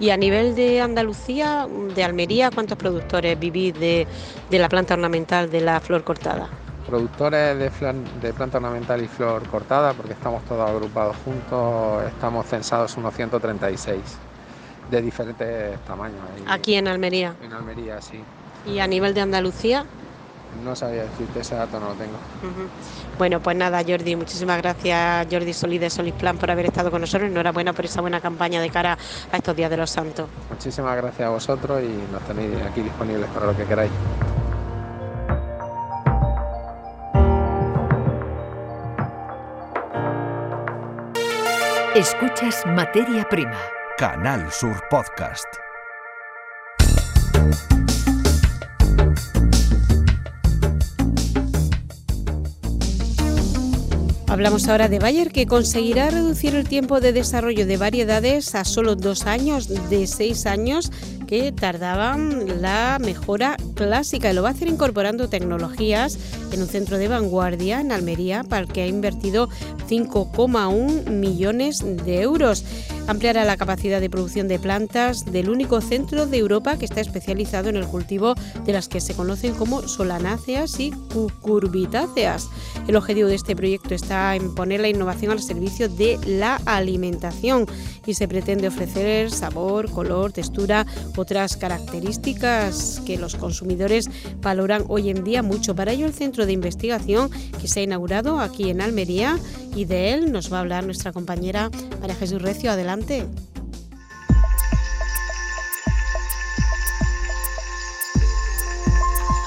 Y 0.00 0.08
a 0.08 0.16
nivel 0.16 0.54
de 0.54 0.80
Andalucía, 0.80 1.68
de 1.94 2.02
Almería, 2.02 2.50
¿cuántos 2.50 2.78
productores 2.78 3.38
vivís 3.38 3.78
de, 3.78 4.06
la 4.50 4.68
planta 4.70 4.94
ornamental 4.94 5.50
de 5.50 5.60
la 5.60 5.78
flor 5.78 6.04
cortada? 6.04 6.48
Productores 6.86 7.58
de, 7.58 7.70
de, 8.22 8.32
planta 8.32 8.56
ornamental 8.56 9.02
y 9.02 9.06
flor 9.06 9.46
cortada, 9.48 9.92
porque 9.92 10.14
estamos 10.14 10.42
todos 10.46 10.68
agrupados 10.68 11.16
juntos, 11.22 12.02
estamos 12.08 12.46
censados 12.46 12.96
unos 12.96 13.14
136 13.14 14.00
de 14.90 15.02
diferentes 15.02 15.78
tamaños. 15.84 16.18
Aquí 16.46 16.74
en 16.74 16.88
Almería. 16.88 17.34
En 17.42 17.52
Almería, 17.52 18.00
sí. 18.00 18.20
¿Y 18.66 18.78
a 18.78 18.86
nivel 18.86 19.12
de 19.12 19.20
Andalucía? 19.20 19.84
No 20.64 20.76
sabía 20.76 21.04
decirte, 21.04 21.40
ese 21.40 21.54
dato 21.54 21.80
no 21.80 21.88
lo 21.90 21.94
tengo. 21.94 22.18
Bueno, 23.18 23.40
pues 23.40 23.56
nada, 23.56 23.82
Jordi, 23.86 24.16
muchísimas 24.16 24.58
gracias, 24.58 25.26
Jordi 25.30 25.52
Solís 25.52 25.80
de 25.80 25.90
Solisplan, 25.90 26.36
por 26.36 26.50
haber 26.50 26.66
estado 26.66 26.90
con 26.90 27.00
nosotros. 27.00 27.30
Enhorabuena 27.30 27.72
por 27.72 27.84
esa 27.84 28.00
buena 28.00 28.20
campaña 28.20 28.60
de 28.60 28.70
cara 28.70 28.98
a 29.32 29.36
estos 29.36 29.56
días 29.56 29.70
de 29.70 29.76
los 29.76 29.90
santos. 29.90 30.28
Muchísimas 30.50 30.96
gracias 30.96 31.26
a 31.26 31.30
vosotros 31.30 31.82
y 31.82 32.12
nos 32.12 32.22
tenéis 32.22 32.62
aquí 32.62 32.82
disponibles 32.82 33.28
para 33.30 33.46
lo 33.46 33.56
que 33.56 33.64
queráis. 33.64 33.90
Escuchas 41.94 42.64
Materia 42.66 43.26
Prima. 43.28 43.58
Canal 43.98 44.50
Sur 44.50 44.80
Podcast. 44.88 45.46
Hablamos 54.40 54.68
ahora 54.68 54.88
de 54.88 54.98
Bayer, 54.98 55.32
que 55.32 55.44
conseguirá 55.44 56.08
reducir 56.08 56.54
el 56.54 56.66
tiempo 56.66 57.02
de 57.02 57.12
desarrollo 57.12 57.66
de 57.66 57.76
variedades 57.76 58.54
a 58.54 58.64
solo 58.64 58.96
dos 58.96 59.26
años 59.26 59.68
de 59.90 60.06
seis 60.06 60.46
años 60.46 60.90
que 61.26 61.52
tardaban 61.52 62.62
la 62.62 62.96
mejora 63.02 63.58
clásica 63.74 64.30
y 64.30 64.34
lo 64.34 64.42
va 64.42 64.48
a 64.48 64.52
hacer 64.52 64.68
incorporando 64.68 65.28
tecnologías 65.28 66.18
en 66.52 66.62
un 66.62 66.68
centro 66.68 66.96
de 66.96 67.08
vanguardia 67.08 67.82
en 67.82 67.92
Almería 67.92 68.42
para 68.42 68.62
el 68.62 68.72
que 68.72 68.80
ha 68.80 68.86
invertido 68.86 69.50
5,1 69.90 71.10
millones 71.10 71.84
de 72.06 72.22
euros. 72.22 72.64
Ampliará 73.10 73.44
la 73.44 73.56
capacidad 73.56 74.00
de 74.00 74.08
producción 74.08 74.46
de 74.46 74.60
plantas 74.60 75.24
del 75.24 75.50
único 75.50 75.80
centro 75.80 76.26
de 76.26 76.38
Europa 76.38 76.78
que 76.78 76.84
está 76.84 77.00
especializado 77.00 77.68
en 77.68 77.74
el 77.74 77.88
cultivo 77.88 78.36
de 78.64 78.72
las 78.72 78.88
que 78.88 79.00
se 79.00 79.14
conocen 79.14 79.52
como 79.54 79.88
solanáceas 79.88 80.78
y 80.78 80.92
cucurbitáceas. 81.12 82.48
El 82.86 82.94
objetivo 82.94 83.28
de 83.28 83.34
este 83.34 83.56
proyecto 83.56 83.96
está 83.96 84.36
en 84.36 84.54
poner 84.54 84.80
la 84.80 84.88
innovación 84.88 85.32
al 85.32 85.42
servicio 85.42 85.88
de 85.88 86.20
la 86.24 86.60
alimentación 86.66 87.66
y 88.06 88.14
se 88.14 88.28
pretende 88.28 88.68
ofrecer 88.68 89.32
sabor, 89.32 89.90
color, 89.90 90.30
textura, 90.30 90.86
otras 91.16 91.56
características 91.56 93.02
que 93.04 93.18
los 93.18 93.34
consumidores 93.34 94.08
valoran 94.40 94.84
hoy 94.86 95.10
en 95.10 95.24
día 95.24 95.42
mucho. 95.42 95.74
Para 95.74 95.90
ello, 95.90 96.06
el 96.06 96.14
centro 96.14 96.46
de 96.46 96.52
investigación 96.52 97.28
que 97.60 97.66
se 97.66 97.80
ha 97.80 97.82
inaugurado 97.82 98.38
aquí 98.38 98.70
en 98.70 98.80
Almería 98.80 99.36
y 99.74 99.84
de 99.84 100.14
él 100.14 100.30
nos 100.30 100.52
va 100.52 100.58
a 100.58 100.60
hablar 100.60 100.84
nuestra 100.84 101.12
compañera 101.12 101.70
María 102.00 102.14
Jesús 102.14 102.40
Recio. 102.40 102.70
Adelante. 102.70 102.99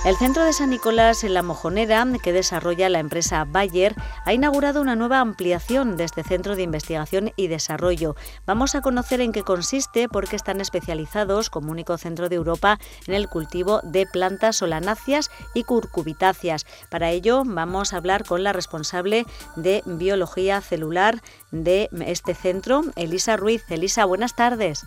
El 0.05 0.17
centro 0.17 0.43
de 0.43 0.51
San 0.51 0.69
Nicolás 0.69 1.24
en 1.24 1.33
La 1.33 1.43
Mojonera, 1.43 2.05
que 2.22 2.33
desarrolla 2.33 2.89
la 2.89 3.00
empresa 3.00 3.45
Bayer, 3.45 3.95
ha 4.25 4.33
inaugurado 4.33 4.81
una 4.81 4.95
nueva 4.95 5.19
ampliación 5.19 5.97
de 5.97 6.05
este 6.05 6.23
centro 6.23 6.55
de 6.55 6.63
investigación 6.63 7.31
y 7.35 7.47
desarrollo. 7.47 8.15
Vamos 8.45 8.75
a 8.75 8.81
conocer 8.81 9.21
en 9.21 9.31
qué 9.31 9.43
consiste 9.43 10.07
porque 10.07 10.35
están 10.35 10.61
especializados 10.61 11.49
como 11.49 11.71
único 11.71 11.97
centro 11.97 12.29
de 12.29 12.35
Europa 12.35 12.79
en 13.07 13.13
el 13.13 13.27
cultivo 13.27 13.81
de 13.83 14.05
plantas 14.05 14.57
solanáceas 14.57 15.29
y 15.53 15.63
curcubitáceas. 15.63 16.65
Para 16.89 17.11
ello 17.11 17.43
vamos 17.45 17.93
a 17.93 17.97
hablar 17.97 18.23
con 18.25 18.43
la 18.43 18.53
responsable 18.53 19.25
de 19.55 19.83
biología 19.85 20.61
celular 20.61 21.21
de 21.51 21.89
este 22.05 22.33
centro, 22.33 22.83
Elisa 22.95 23.37
Ruiz. 23.37 23.63
Elisa, 23.69 24.05
buenas 24.05 24.35
tardes. 24.35 24.85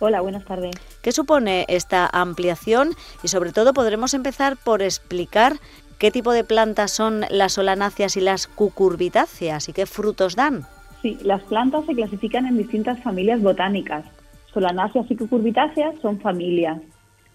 Hola, 0.00 0.20
buenas 0.20 0.44
tardes. 0.44 0.76
¿Qué 1.02 1.10
supone 1.10 1.66
esta 1.68 2.08
ampliación? 2.12 2.94
Y 3.22 3.28
sobre 3.28 3.52
todo 3.52 3.72
podremos 3.72 4.14
empezar 4.14 4.56
por 4.56 4.80
explicar 4.80 5.58
qué 5.98 6.10
tipo 6.10 6.32
de 6.32 6.44
plantas 6.44 6.92
son 6.92 7.22
las 7.30 7.54
solanáceas 7.54 8.16
y 8.16 8.20
las 8.20 8.46
cucurbitáceas 8.46 9.68
y 9.68 9.72
qué 9.72 9.86
frutos 9.86 10.36
dan. 10.36 10.62
Sí, 11.02 11.18
las 11.22 11.42
plantas 11.42 11.86
se 11.86 11.94
clasifican 11.94 12.46
en 12.46 12.58
distintas 12.58 13.00
familias 13.02 13.42
botánicas. 13.42 14.04
Solanáceas 14.52 15.10
y 15.10 15.16
cucurbitáceas 15.16 15.94
son 16.00 16.20
familias. 16.20 16.80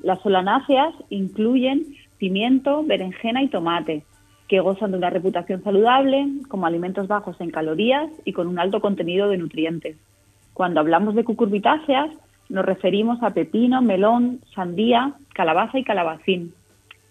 Las 0.01 0.21
solanáceas 0.21 0.93
incluyen 1.09 1.95
pimiento, 2.17 2.83
berenjena 2.83 3.43
y 3.43 3.47
tomate, 3.47 4.03
que 4.47 4.59
gozan 4.59 4.91
de 4.91 4.97
una 4.97 5.09
reputación 5.09 5.63
saludable, 5.63 6.27
como 6.47 6.65
alimentos 6.65 7.07
bajos 7.07 7.39
en 7.39 7.51
calorías 7.51 8.09
y 8.25 8.33
con 8.33 8.47
un 8.47 8.59
alto 8.59 8.81
contenido 8.81 9.29
de 9.29 9.37
nutrientes. 9.37 9.97
Cuando 10.53 10.79
hablamos 10.79 11.15
de 11.15 11.23
cucurbitáceas, 11.23 12.11
nos 12.49 12.65
referimos 12.65 13.23
a 13.23 13.31
pepino, 13.31 13.81
melón, 13.81 14.41
sandía, 14.53 15.13
calabaza 15.33 15.79
y 15.79 15.83
calabacín. 15.83 16.53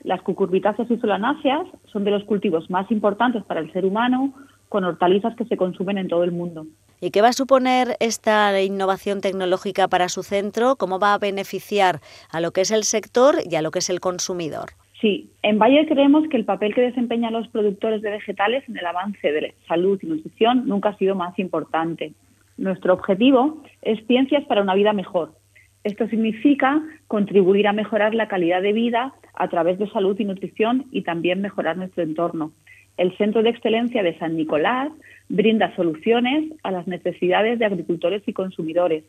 Las 0.04 0.20
cucurbitáceas 0.22 0.90
y 0.90 0.96
solanáceas 0.98 1.66
son 1.86 2.04
de 2.04 2.10
los 2.10 2.24
cultivos 2.24 2.68
más 2.70 2.90
importantes 2.90 3.44
para 3.44 3.60
el 3.60 3.72
ser 3.72 3.84
humano, 3.84 4.32
con 4.68 4.84
hortalizas 4.84 5.36
que 5.36 5.44
se 5.44 5.56
consumen 5.56 5.98
en 5.98 6.08
todo 6.08 6.24
el 6.24 6.32
mundo. 6.32 6.66
¿Y 7.00 7.10
qué 7.10 7.20
va 7.20 7.28
a 7.28 7.32
suponer 7.32 7.96
esta 8.00 8.60
innovación 8.62 9.20
tecnológica 9.20 9.88
para 9.88 10.08
su 10.08 10.22
centro? 10.22 10.76
¿Cómo 10.76 10.98
va 10.98 11.14
a 11.14 11.18
beneficiar 11.18 12.00
a 12.30 12.40
lo 12.40 12.52
que 12.52 12.62
es 12.62 12.70
el 12.70 12.84
sector 12.84 13.36
y 13.48 13.56
a 13.56 13.62
lo 13.62 13.70
que 13.70 13.80
es 13.80 13.90
el 13.90 14.00
consumidor? 14.00 14.70
Sí, 15.00 15.30
en 15.42 15.58
Bayer 15.58 15.86
creemos 15.86 16.28
que 16.28 16.36
el 16.36 16.44
papel 16.44 16.74
que 16.74 16.80
desempeñan 16.80 17.32
los 17.32 17.48
productores 17.48 18.02
de 18.02 18.10
vegetales 18.10 18.62
en 18.68 18.78
el 18.78 18.86
avance 18.86 19.32
de 19.32 19.54
salud 19.66 19.98
y 20.00 20.06
nutrición 20.06 20.68
nunca 20.68 20.90
ha 20.90 20.96
sido 20.96 21.16
más 21.16 21.36
importante. 21.40 22.12
Nuestro 22.56 22.94
objetivo 22.94 23.62
es 23.82 24.06
ciencias 24.06 24.44
para 24.44 24.62
una 24.62 24.74
vida 24.74 24.92
mejor. 24.92 25.32
Esto 25.84 26.06
significa 26.08 26.80
contribuir 27.08 27.66
a 27.66 27.72
mejorar 27.72 28.14
la 28.14 28.28
calidad 28.28 28.62
de 28.62 28.72
vida 28.72 29.12
a 29.34 29.48
través 29.48 29.78
de 29.78 29.90
salud 29.90 30.18
y 30.18 30.24
nutrición 30.24 30.86
y 30.92 31.02
también 31.02 31.40
mejorar 31.40 31.76
nuestro 31.76 32.02
entorno. 32.02 32.52
El 32.96 33.16
Centro 33.16 33.42
de 33.42 33.50
Excelencia 33.50 34.02
de 34.02 34.16
San 34.18 34.36
Nicolás 34.36 34.92
brinda 35.28 35.74
soluciones 35.74 36.52
a 36.62 36.70
las 36.70 36.86
necesidades 36.86 37.58
de 37.58 37.64
agricultores 37.64 38.22
y 38.26 38.32
consumidores. 38.32 39.04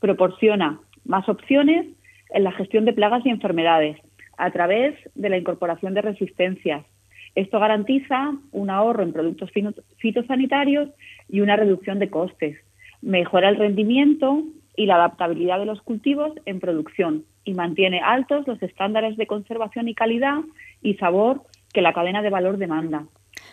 Proporciona 0.00 0.80
más 1.04 1.28
opciones 1.28 1.86
en 2.30 2.44
la 2.44 2.52
gestión 2.52 2.86
de 2.86 2.92
plagas 2.92 3.24
y 3.24 3.30
enfermedades 3.30 3.98
a 4.36 4.50
través 4.50 4.96
de 5.14 5.28
la 5.28 5.36
incorporación 5.36 5.94
de 5.94 6.02
resistencias. 6.02 6.84
Esto 7.34 7.60
garantiza 7.60 8.32
un 8.50 8.70
ahorro 8.70 9.04
en 9.04 9.12
productos 9.12 9.50
fitosanitarios 9.98 10.88
y 11.28 11.40
una 11.40 11.56
reducción 11.56 11.98
de 11.98 12.10
costes 12.10 12.56
mejora 13.02 13.48
el 13.48 13.56
rendimiento 13.56 14.44
y 14.76 14.86
la 14.86 14.96
adaptabilidad 14.96 15.58
de 15.58 15.66
los 15.66 15.82
cultivos 15.82 16.32
en 16.46 16.60
producción 16.60 17.24
y 17.44 17.54
mantiene 17.54 18.00
altos 18.00 18.46
los 18.46 18.62
estándares 18.62 19.16
de 19.16 19.26
conservación 19.26 19.88
y 19.88 19.94
calidad 19.94 20.40
y 20.82 20.94
sabor 20.94 21.42
que 21.72 21.82
la 21.82 21.92
cadena 21.92 22.22
de 22.22 22.30
valor 22.30 22.58
demanda. 22.58 23.04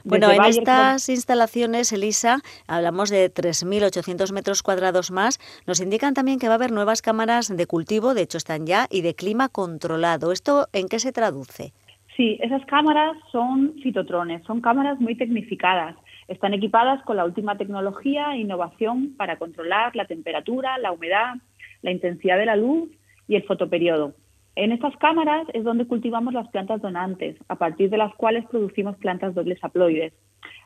Bueno, 0.04 0.32
en 0.32 0.44
estas 0.46 1.10
instalaciones, 1.10 1.92
Elisa, 1.92 2.40
hablamos 2.68 3.10
de 3.10 3.34
3.800 3.34 4.32
metros 4.34 4.64
cuadrados 4.64 5.12
más. 5.12 5.40
Nos 5.66 5.82
indican 5.82 6.14
también 6.14 6.40
que 6.40 6.48
va 6.48 6.54
a 6.54 6.56
haber 6.56 6.72
nuevas 6.72 7.02
cámaras 7.02 7.56
de 7.56 7.66
cultivo, 7.66 8.14
de 8.14 8.22
hecho 8.22 8.38
están 8.38 8.66
ya, 8.66 8.88
y 8.90 9.02
de 9.02 9.16
clima 9.16 9.50
controlado. 9.50 10.32
¿Esto 10.32 10.68
en 10.74 10.88
qué 10.88 11.00
se 11.00 11.12
traduce? 11.12 11.74
Sí, 12.16 12.38
esas 12.42 12.66
cámaras 12.66 13.16
son 13.32 13.76
fitotrones, 13.84 14.44
son 14.46 14.62
cámaras 14.62 15.00
muy 15.00 15.16
tecnificadas 15.16 15.96
están 16.28 16.54
equipadas 16.54 17.02
con 17.04 17.18
la 17.18 17.26
última 17.26 17.58
tecnología 17.58 18.34
e 18.34 18.40
innovación 18.40 19.16
para 19.18 19.38
controlar 19.38 19.96
la 19.96 20.06
temperatura, 20.06 20.78
la 20.78 20.92
humedad, 20.92 21.36
la 21.82 21.92
intensidad 21.92 22.38
de 22.38 22.46
la 22.46 22.56
luz 22.56 22.90
y 23.28 23.36
el 23.36 23.44
fotoperiodo. 23.44 24.14
En 24.56 24.72
estas 24.72 24.96
cámaras 24.98 25.48
es 25.54 25.64
donde 25.64 25.86
cultivamos 25.86 26.34
las 26.34 26.48
plantas 26.50 26.82
donantes, 26.82 27.38
a 27.48 27.56
partir 27.56 27.90
de 27.90 27.98
las 27.98 28.14
cuales 28.16 28.46
producimos 28.48 28.98
plantas 28.98 29.36
dobles 29.36 29.64
haploides. 29.64 30.14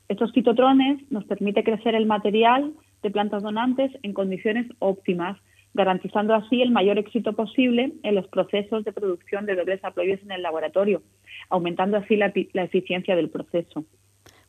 Estos 0.07 0.31
fitotrones 0.31 0.99
nos 1.11 1.25
permiten 1.25 1.63
crecer 1.63 1.95
el 1.95 2.05
material 2.05 2.73
de 3.03 3.11
plantas 3.11 3.43
donantes 3.43 3.91
en 4.01 4.13
condiciones 4.13 4.67
óptimas, 4.79 5.37
garantizando 5.73 6.33
así 6.33 6.61
el 6.61 6.71
mayor 6.71 6.97
éxito 6.97 7.33
posible 7.33 7.93
en 8.03 8.15
los 8.15 8.27
procesos 8.27 8.83
de 8.83 8.93
producción 8.93 9.45
de 9.45 9.55
dobles 9.55 9.83
haploides 9.83 10.23
en 10.23 10.31
el 10.31 10.41
laboratorio, 10.41 11.01
aumentando 11.49 11.97
así 11.97 12.15
la 12.15 12.31
eficiencia 12.63 13.15
del 13.15 13.29
proceso 13.29 13.85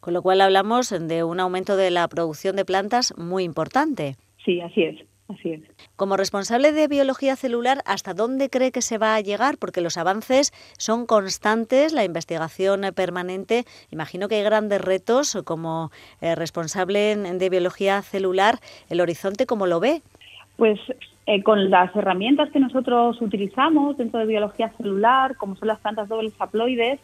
con 0.03 0.15
lo 0.15 0.21
cual 0.21 0.41
hablamos 0.41 0.91
de 0.91 1.23
un 1.23 1.39
aumento 1.39 1.77
de 1.77 1.93
la 1.93 2.09
producción 2.09 2.57
de 2.57 2.65
plantas 2.65 3.17
muy 3.17 3.45
importante. 3.45 4.17
Sí, 4.45 4.61
así 4.61 4.83
es. 4.83 4.97
Así 5.29 5.51
es. 5.51 5.61
Como 5.95 6.17
responsable 6.17 6.73
de 6.73 6.89
biología 6.89 7.37
celular, 7.37 7.83
¿hasta 7.87 8.13
dónde 8.13 8.51
cree 8.51 8.73
que 8.73 8.83
se 8.83 8.99
va 8.99 9.15
a 9.15 9.21
llegar? 9.21 9.59
Porque 9.59 9.81
los 9.81 9.97
avances 9.97 10.51
son 10.77 11.07
constantes, 11.07 11.93
la 11.93 12.05
investigación 12.05 12.83
permanente. 12.97 13.63
Imagino 13.93 14.27
que 14.27 14.35
hay 14.35 14.43
grandes 14.43 14.81
retos 14.81 15.41
como 15.45 15.93
eh, 16.21 16.35
responsable 16.35 17.15
de 17.17 17.49
biología 17.49 18.03
celular. 18.03 18.57
¿El 18.91 19.01
horizonte 19.01 19.47
cómo 19.47 19.69
lo 19.69 19.79
ve? 19.79 20.03
Pues 20.57 20.81
eh, 21.27 21.45
con 21.45 21.71
las 21.71 21.95
herramientas 21.95 22.51
que 22.51 22.59
nosotros 22.59 23.23
utilizamos 23.23 23.97
dentro 23.97 24.19
de 24.19 24.27
biología 24.27 24.73
celular, 24.77 25.37
como 25.37 25.55
son 25.55 25.69
las 25.69 25.79
plantas 25.79 26.09
dobles 26.09 26.35
haploides, 26.41 26.99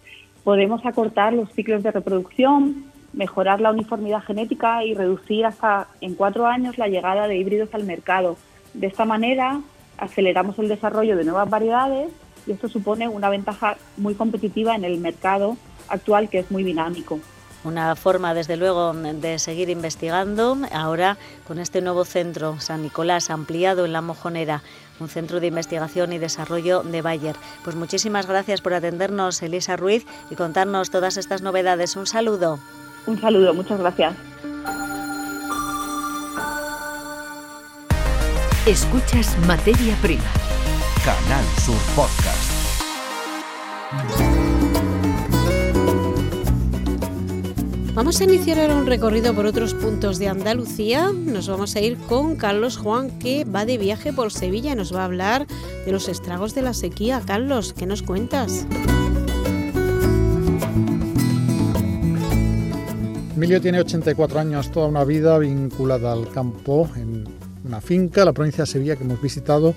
podemos 0.48 0.84
acortar 0.86 1.34
los 1.34 1.50
ciclos 1.52 1.82
de 1.82 1.92
reproducción, 1.92 2.84
mejorar 3.12 3.60
la 3.60 3.70
uniformidad 3.70 4.22
genética 4.22 4.84
y 4.84 4.94
reducir 4.94 5.46
hasta 5.46 5.88
en 6.00 6.14
cuatro 6.14 6.46
años 6.46 6.78
la 6.78 6.88
llegada 6.88 7.26
de 7.26 7.36
híbridos 7.36 7.70
al 7.72 7.84
mercado. 7.84 8.36
De 8.74 8.86
esta 8.86 9.04
manera 9.04 9.60
aceleramos 9.96 10.58
el 10.58 10.68
desarrollo 10.68 11.16
de 11.16 11.24
nuevas 11.24 11.50
variedades 11.50 12.10
y 12.46 12.52
esto 12.52 12.68
supone 12.68 13.08
una 13.08 13.28
ventaja 13.28 13.76
muy 13.96 14.14
competitiva 14.14 14.74
en 14.74 14.84
el 14.84 14.98
mercado 14.98 15.56
actual 15.88 16.28
que 16.28 16.38
es 16.40 16.50
muy 16.50 16.62
dinámico. 16.62 17.18
Una 17.64 17.96
forma, 17.96 18.34
desde 18.34 18.56
luego, 18.56 18.92
de 18.94 19.38
seguir 19.40 19.68
investigando 19.68 20.56
ahora 20.72 21.16
con 21.46 21.58
este 21.58 21.80
nuevo 21.80 22.04
centro 22.04 22.60
San 22.60 22.82
Nicolás 22.82 23.30
ampliado 23.30 23.84
en 23.84 23.92
La 23.92 24.00
Mojonera 24.00 24.62
un 25.00 25.08
centro 25.08 25.40
de 25.40 25.48
investigación 25.48 26.12
y 26.12 26.18
desarrollo 26.18 26.82
de 26.82 27.02
Bayer. 27.02 27.36
Pues 27.64 27.76
muchísimas 27.76 28.26
gracias 28.26 28.60
por 28.60 28.74
atendernos, 28.74 29.42
Elisa 29.42 29.76
Ruiz, 29.76 30.06
y 30.30 30.34
contarnos 30.34 30.90
todas 30.90 31.16
estas 31.16 31.42
novedades. 31.42 31.96
Un 31.96 32.06
saludo. 32.06 32.58
Un 33.08 33.18
saludo, 33.18 33.54
muchas 33.54 33.80
gracias. 33.80 34.14
Escuchas 38.66 39.34
Materia 39.46 39.96
Prima. 40.02 40.22
Canal 41.02 41.42
Sur 41.64 41.78
Podcast. 41.96 42.52
Vamos 47.94 48.20
a 48.20 48.24
iniciar 48.24 48.60
ahora 48.60 48.76
un 48.76 48.84
recorrido 48.84 49.34
por 49.34 49.46
otros 49.46 49.72
puntos 49.72 50.18
de 50.18 50.28
Andalucía. 50.28 51.10
Nos 51.10 51.48
vamos 51.48 51.76
a 51.76 51.80
ir 51.80 51.96
con 51.96 52.36
Carlos 52.36 52.76
Juan, 52.76 53.18
que 53.18 53.46
va 53.46 53.64
de 53.64 53.78
viaje 53.78 54.12
por 54.12 54.30
Sevilla 54.32 54.72
y 54.72 54.76
nos 54.76 54.94
va 54.94 55.00
a 55.00 55.04
hablar 55.06 55.46
de 55.86 55.92
los 55.92 56.08
estragos 56.08 56.54
de 56.54 56.60
la 56.60 56.74
sequía. 56.74 57.22
Carlos, 57.24 57.72
¿qué 57.72 57.86
nos 57.86 58.02
cuentas? 58.02 58.66
Emilio 63.38 63.60
tiene 63.60 63.78
84 63.78 64.40
años, 64.40 64.72
toda 64.72 64.88
una 64.88 65.04
vida 65.04 65.38
vinculada 65.38 66.12
al 66.12 66.28
campo 66.28 66.90
en 66.96 67.24
una 67.64 67.80
finca, 67.80 68.24
la 68.24 68.32
provincia 68.32 68.64
de 68.64 68.66
Sevilla 68.66 68.96
que 68.96 69.04
hemos 69.04 69.22
visitado. 69.22 69.76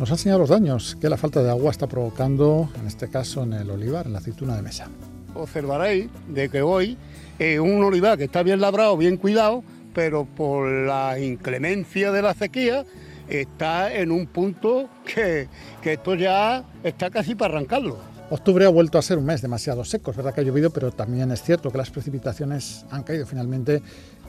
Nos 0.00 0.10
ha 0.10 0.14
enseñado 0.14 0.40
los 0.40 0.48
daños 0.48 0.96
que 1.00 1.08
la 1.08 1.16
falta 1.16 1.40
de 1.40 1.48
agua 1.48 1.70
está 1.70 1.86
provocando, 1.86 2.68
en 2.80 2.88
este 2.88 3.08
caso 3.08 3.44
en 3.44 3.52
el 3.52 3.70
olivar, 3.70 4.06
en 4.06 4.12
la 4.12 4.18
aceituna 4.18 4.56
de 4.56 4.62
mesa. 4.62 4.88
Observaréis 5.36 6.08
de 6.26 6.48
que 6.48 6.62
hoy 6.62 6.98
es 7.38 7.60
un 7.60 7.80
olivar 7.84 8.18
que 8.18 8.24
está 8.24 8.42
bien 8.42 8.60
labrado, 8.60 8.96
bien 8.96 9.18
cuidado, 9.18 9.62
pero 9.94 10.24
por 10.24 10.68
la 10.68 11.16
inclemencia 11.20 12.10
de 12.10 12.22
la 12.22 12.34
sequía 12.34 12.84
está 13.28 13.94
en 13.94 14.10
un 14.10 14.26
punto 14.26 14.88
que 15.04 15.48
esto 15.84 16.16
ya 16.16 16.64
está 16.82 17.08
casi 17.10 17.36
para 17.36 17.54
arrancarlo. 17.54 18.15
Octubre 18.28 18.64
ha 18.64 18.70
vuelto 18.70 18.98
a 18.98 19.02
ser 19.02 19.18
un 19.18 19.24
mes 19.24 19.40
demasiado 19.40 19.84
seco, 19.84 20.10
es 20.10 20.16
verdad 20.16 20.34
que 20.34 20.40
ha 20.40 20.44
llovido, 20.44 20.70
pero 20.70 20.90
también 20.90 21.30
es 21.30 21.42
cierto 21.42 21.70
que 21.70 21.78
las 21.78 21.90
precipitaciones 21.90 22.84
han 22.90 23.04
caído 23.04 23.24
finalmente 23.24 23.82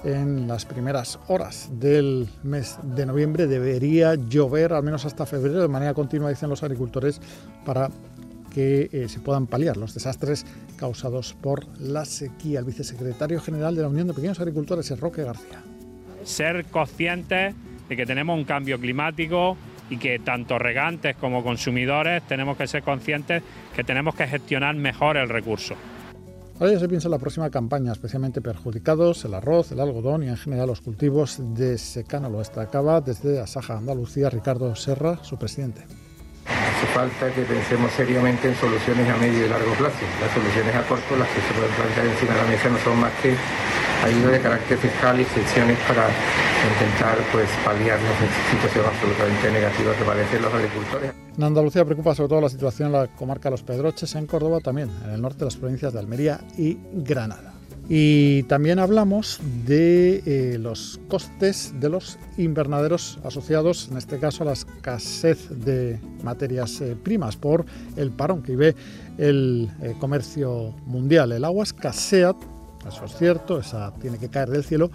en 0.04 0.48
las 0.48 0.66
primeras 0.66 1.18
horas 1.27 1.70
del 1.72 2.30
mes 2.44 2.77
de 2.84 3.08
noviembre 3.08 3.48
debería 3.48 4.13
llover 4.13 4.74
al 4.74 4.84
menos 4.84 5.06
hasta 5.06 5.25
febrero 5.25 5.63
de 5.63 5.68
manera 5.68 5.96
continua, 5.96 6.30
dicen 6.30 6.50
los 6.50 6.62
agricultores, 6.62 7.20
para 7.66 7.89
que 8.54 8.88
eh, 8.92 9.10
se 9.10 9.20
puedan 9.20 9.48
paliar 9.48 9.77
los 9.77 9.96
desastres 9.96 10.46
causados 10.77 11.34
por 11.34 11.66
la 11.80 12.06
sequía. 12.06 12.60
El 12.60 12.66
vicesecretario 12.66 13.42
general 13.42 13.75
de 13.75 13.82
la 13.82 13.88
Unión 13.88 14.08
de 14.08 14.13
Pequeños 14.13 14.39
Agricultores 14.39 14.89
es 14.92 15.00
Roque 15.00 15.24
García. 15.24 15.63
Ser 16.24 16.66
conscientes 16.66 17.56
de 17.89 17.96
que 17.96 18.06
tenemos 18.06 18.38
un 18.38 18.46
cambio 18.46 18.80
climático 18.80 19.58
y 19.89 19.98
que 19.98 20.20
tanto 20.20 20.60
regantes 20.60 21.15
como 21.15 21.44
consumidores 21.44 22.24
tenemos 22.24 22.58
que 22.58 22.67
ser 22.67 22.84
conscientes 22.84 23.44
que 23.75 23.84
tenemos 23.84 24.15
que 24.15 24.27
gestionar 24.27 24.75
mejor 24.75 25.17
el 25.17 25.29
recurso. 25.29 25.75
Ahora 26.60 26.74
ya 26.74 26.79
se 26.79 26.89
piensa 26.89 27.08
en 27.08 27.12
la 27.12 27.20
próxima 27.20 27.51
campaña, 27.51 27.91
especialmente 27.91 28.41
perjudicados 28.41 29.24
el 29.25 29.36
arroz, 29.36 29.72
el 29.72 29.79
algodón 29.79 30.24
y 30.24 30.29
en 30.29 30.38
general 30.38 30.67
los 30.67 30.82
cultivos 30.82 31.38
de 31.53 31.77
secano. 31.77 32.29
Lo 32.29 32.39
destacaba 32.39 33.00
desde 33.00 33.39
Asaja, 33.39 33.77
Andalucía, 33.77 34.32
Ricardo 34.32 34.75
Serra, 34.75 35.24
su 35.24 35.38
presidente. 35.38 35.82
Hace 36.48 36.88
falta 36.88 37.32
que 37.34 37.44
pensemos 37.44 37.91
seriamente 37.91 38.48
en 38.48 38.56
soluciones 38.56 39.08
a 39.08 39.17
medio 39.17 39.46
y 39.46 39.50
largo 39.50 39.72
plazo. 39.74 40.00
Las 40.20 40.32
soluciones 40.32 40.74
a 40.74 40.82
corto, 40.88 41.15
las 41.17 41.27
que 41.29 41.41
se 41.41 41.53
pueden 41.53 41.75
plantear 41.75 42.08
encima 42.08 42.34
de 42.34 42.41
la 42.41 42.48
mesa, 42.48 42.70
no 42.70 42.77
son 42.79 43.00
más 43.01 43.13
que 43.22 43.36
ayuda 44.08 44.32
de 44.32 44.40
carácter 44.42 44.78
fiscal 44.78 45.20
y 45.20 45.24
excepciones 45.24 45.78
para 45.88 46.08
intentar 46.74 47.18
pues 47.32 47.50
paliar 47.64 48.00
las 48.02 48.52
situaciones 48.52 48.92
absolutamente 48.94 49.52
negativas 49.52 49.96
que 49.98 50.04
padecen 50.04 50.42
los 50.42 50.54
agricultores. 50.54 51.12
En 51.38 51.44
Andalucía 51.44 51.86
preocupa 51.86 52.16
sobre 52.16 52.30
todo 52.30 52.42
la 52.42 52.50
situación 52.50 52.88
en 52.88 52.94
la 52.94 53.08
comarca 53.08 53.50
Los 53.50 53.64
Pedroches, 53.64 54.16
en 54.16 54.26
Córdoba 54.26 54.60
también, 54.60 54.90
en 55.06 55.12
el 55.12 55.22
norte 55.22 55.40
de 55.40 55.46
las 55.46 55.56
provincias 55.56 55.94
de 55.94 56.00
Almería 56.00 56.40
y 56.58 56.78
Granada. 56.94 57.54
Y 57.90 58.44
también 58.44 58.80
hablamos 58.80 59.40
de 59.66 60.22
eh, 60.26 60.58
los 60.60 61.00
costes 61.08 61.74
de 61.80 61.88
los 61.88 62.18
invernaderos 62.38 63.18
asociados, 63.24 63.88
en 63.90 63.98
este 63.98 64.20
caso, 64.20 64.44
a 64.44 64.48
la 64.48 64.54
escasez 64.54 65.48
de 65.50 65.98
materias 66.22 66.82
eh, 66.82 66.98
primas 67.02 67.38
por 67.38 67.66
el 67.96 68.12
parón 68.12 68.44
que 68.44 68.52
vive 68.52 68.76
el 69.18 69.70
eh, 69.82 69.96
comercio 70.02 70.74
mundial. 70.86 71.32
El 71.32 71.46
agua 71.46 71.64
escasea, 71.64 72.36
eso 72.88 73.06
es 73.06 73.15
cierto, 73.15 73.60
esa 73.60 73.94
tiene 74.00 74.17
que 74.17 74.29
caer 74.29 74.50
del 74.50 74.63
cielo, 74.63 74.89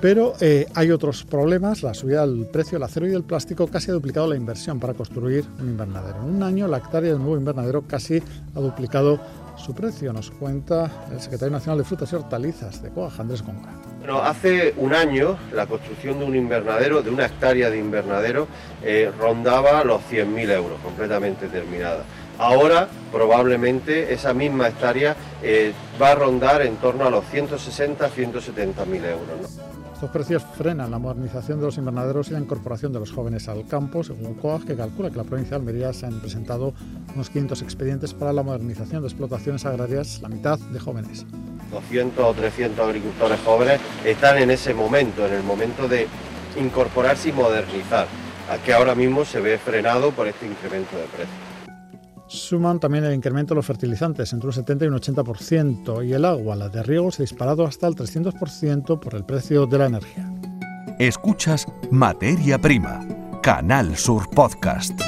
pero 0.00 0.34
eh, 0.40 0.66
hay 0.74 0.90
otros 0.90 1.24
problemas. 1.24 1.82
La 1.82 1.94
subida 1.94 2.26
del 2.26 2.46
precio 2.46 2.76
del 2.76 2.82
acero 2.82 3.06
y 3.06 3.10
del 3.10 3.24
plástico 3.24 3.66
casi 3.66 3.90
ha 3.90 3.94
duplicado 3.94 4.26
la 4.26 4.36
inversión 4.36 4.78
para 4.80 4.94
construir 4.94 5.44
un 5.60 5.68
invernadero. 5.68 6.18
En 6.18 6.34
un 6.34 6.42
año, 6.42 6.68
la 6.68 6.78
hectárea 6.78 7.10
del 7.10 7.18
nuevo 7.18 7.36
invernadero 7.36 7.82
casi 7.86 8.22
ha 8.54 8.60
duplicado 8.60 9.20
su 9.56 9.74
precio, 9.74 10.12
nos 10.12 10.30
cuenta 10.30 11.06
el 11.12 11.20
secretario 11.20 11.52
nacional 11.52 11.78
de 11.78 11.84
Frutas 11.84 12.12
y 12.12 12.16
Hortalizas 12.16 12.82
de 12.82 12.90
Coaja, 12.90 13.22
Andrés 13.22 13.42
Conca. 13.42 13.70
Bueno, 14.00 14.18
hace 14.22 14.74
un 14.76 14.92
año 14.92 15.38
la 15.52 15.66
construcción 15.66 16.18
de 16.18 16.24
un 16.26 16.36
invernadero, 16.36 17.02
de 17.02 17.10
una 17.10 17.26
hectárea 17.26 17.70
de 17.70 17.78
invernadero, 17.78 18.46
eh, 18.82 19.10
rondaba 19.18 19.84
los 19.84 20.02
100.000 20.10 20.50
euros, 20.50 20.78
completamente 20.82 21.46
terminada. 21.46 22.04
Ahora 22.38 22.88
probablemente 23.12 24.12
esa 24.12 24.34
misma 24.34 24.68
hectárea 24.68 25.14
eh, 25.42 25.72
va 26.00 26.10
a 26.10 26.14
rondar 26.16 26.62
en 26.62 26.76
torno 26.76 27.04
a 27.04 27.10
los 27.10 27.24
160-170 27.26 28.86
mil 28.86 29.04
euros. 29.04 29.60
Estos 29.94 30.10
precios 30.10 30.42
frenan 30.58 30.90
la 30.90 30.98
modernización 30.98 31.60
de 31.60 31.66
los 31.66 31.78
invernaderos 31.78 32.28
y 32.28 32.32
la 32.32 32.40
incorporación 32.40 32.92
de 32.92 32.98
los 32.98 33.12
jóvenes 33.12 33.48
al 33.48 33.66
campo, 33.66 34.02
según 34.02 34.34
COAG, 34.34 34.64
que 34.66 34.74
calcula 34.74 35.10
que 35.10 35.16
la 35.16 35.24
provincia 35.24 35.50
de 35.50 35.56
Almería 35.56 35.92
se 35.92 36.06
han 36.06 36.20
presentado 36.20 36.74
unos 37.14 37.30
500 37.30 37.62
expedientes 37.62 38.12
para 38.12 38.32
la 38.32 38.42
modernización 38.42 39.02
de 39.02 39.08
explotaciones 39.08 39.64
agrarias, 39.64 40.20
la 40.20 40.28
mitad 40.28 40.58
de 40.58 40.80
jóvenes. 40.80 41.24
200 41.70 42.24
o 42.24 42.34
300 42.34 42.84
agricultores 42.84 43.40
jóvenes 43.44 43.80
están 44.04 44.38
en 44.38 44.50
ese 44.50 44.74
momento, 44.74 45.24
en 45.26 45.34
el 45.34 45.42
momento 45.44 45.86
de 45.86 46.08
incorporarse 46.60 47.28
y 47.28 47.32
modernizar, 47.32 48.08
que 48.64 48.74
ahora 48.74 48.96
mismo 48.96 49.24
se 49.24 49.40
ve 49.40 49.56
frenado 49.58 50.10
por 50.10 50.26
este 50.26 50.46
incremento 50.46 50.96
de 50.96 51.04
precios 51.04 51.43
suman 52.26 52.80
también 52.80 53.04
el 53.04 53.14
incremento 53.14 53.54
de 53.54 53.56
los 53.56 53.66
fertilizantes 53.66 54.32
entre 54.32 54.48
un 54.48 54.52
70 54.52 54.84
y 54.84 54.88
un 54.88 54.94
80% 54.94 56.06
y 56.06 56.12
el 56.12 56.24
agua, 56.24 56.56
la 56.56 56.68
de 56.68 56.82
riego, 56.82 57.10
se 57.10 57.22
ha 57.22 57.24
disparado 57.24 57.66
hasta 57.66 57.86
el 57.86 57.94
300% 57.94 58.98
por 58.98 59.14
el 59.14 59.24
precio 59.24 59.66
de 59.66 59.78
la 59.78 59.86
energía. 59.86 60.30
Escuchas 60.98 61.66
Materia 61.90 62.58
Prima, 62.58 63.06
Canal 63.42 63.96
Sur 63.96 64.28
Podcast. 64.30 64.98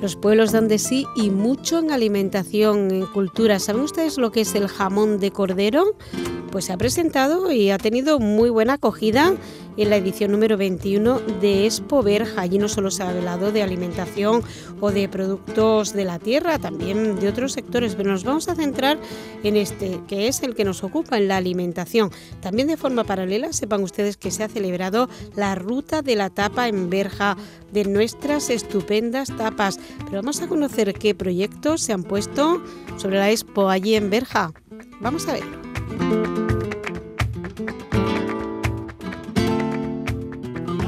Los 0.00 0.14
pueblos 0.14 0.52
dan 0.52 0.68
de 0.68 0.78
sí 0.78 1.06
y 1.16 1.30
mucho 1.30 1.80
en 1.80 1.90
alimentación, 1.90 2.90
en 2.90 3.06
cultura. 3.06 3.58
¿Saben 3.58 3.82
ustedes 3.82 4.16
lo 4.16 4.30
que 4.30 4.42
es 4.42 4.54
el 4.54 4.68
jamón 4.68 5.18
de 5.18 5.32
cordero? 5.32 5.96
Pues 6.50 6.64
se 6.64 6.72
ha 6.72 6.78
presentado 6.78 7.52
y 7.52 7.70
ha 7.70 7.78
tenido 7.78 8.18
muy 8.18 8.48
buena 8.48 8.74
acogida 8.74 9.34
en 9.76 9.90
la 9.90 9.96
edición 9.96 10.32
número 10.32 10.56
21 10.56 11.20
de 11.40 11.66
Expo 11.66 12.02
Verja. 12.02 12.40
Allí 12.40 12.58
no 12.58 12.68
solo 12.68 12.90
se 12.90 13.02
ha 13.02 13.10
hablado 13.10 13.52
de 13.52 13.62
alimentación 13.62 14.42
o 14.80 14.90
de 14.90 15.08
productos 15.08 15.92
de 15.92 16.04
la 16.04 16.18
tierra, 16.18 16.58
también 16.58 17.20
de 17.20 17.28
otros 17.28 17.52
sectores, 17.52 17.94
pero 17.94 18.10
nos 18.10 18.24
vamos 18.24 18.48
a 18.48 18.54
centrar 18.54 18.98
en 19.42 19.56
este, 19.56 20.00
que 20.08 20.26
es 20.26 20.42
el 20.42 20.54
que 20.54 20.64
nos 20.64 20.82
ocupa 20.82 21.18
en 21.18 21.28
la 21.28 21.36
alimentación. 21.36 22.10
También 22.40 22.66
de 22.66 22.76
forma 22.76 23.04
paralela, 23.04 23.52
sepan 23.52 23.82
ustedes 23.82 24.16
que 24.16 24.30
se 24.30 24.42
ha 24.42 24.48
celebrado 24.48 25.08
la 25.36 25.54
ruta 25.54 26.00
de 26.00 26.16
la 26.16 26.30
tapa 26.30 26.66
en 26.68 26.88
Verja 26.88 27.36
de 27.72 27.84
nuestras 27.84 28.48
estupendas 28.48 29.28
tapas. 29.36 29.78
Pero 29.98 30.22
vamos 30.22 30.40
a 30.40 30.48
conocer 30.48 30.94
qué 30.94 31.14
proyectos 31.14 31.82
se 31.82 31.92
han 31.92 32.04
puesto 32.04 32.62
sobre 32.96 33.18
la 33.18 33.30
Expo 33.30 33.68
allí 33.68 33.94
en 33.94 34.08
Verja. 34.08 34.52
Vamos 35.00 35.28
a 35.28 35.34
verlo. 35.34 35.67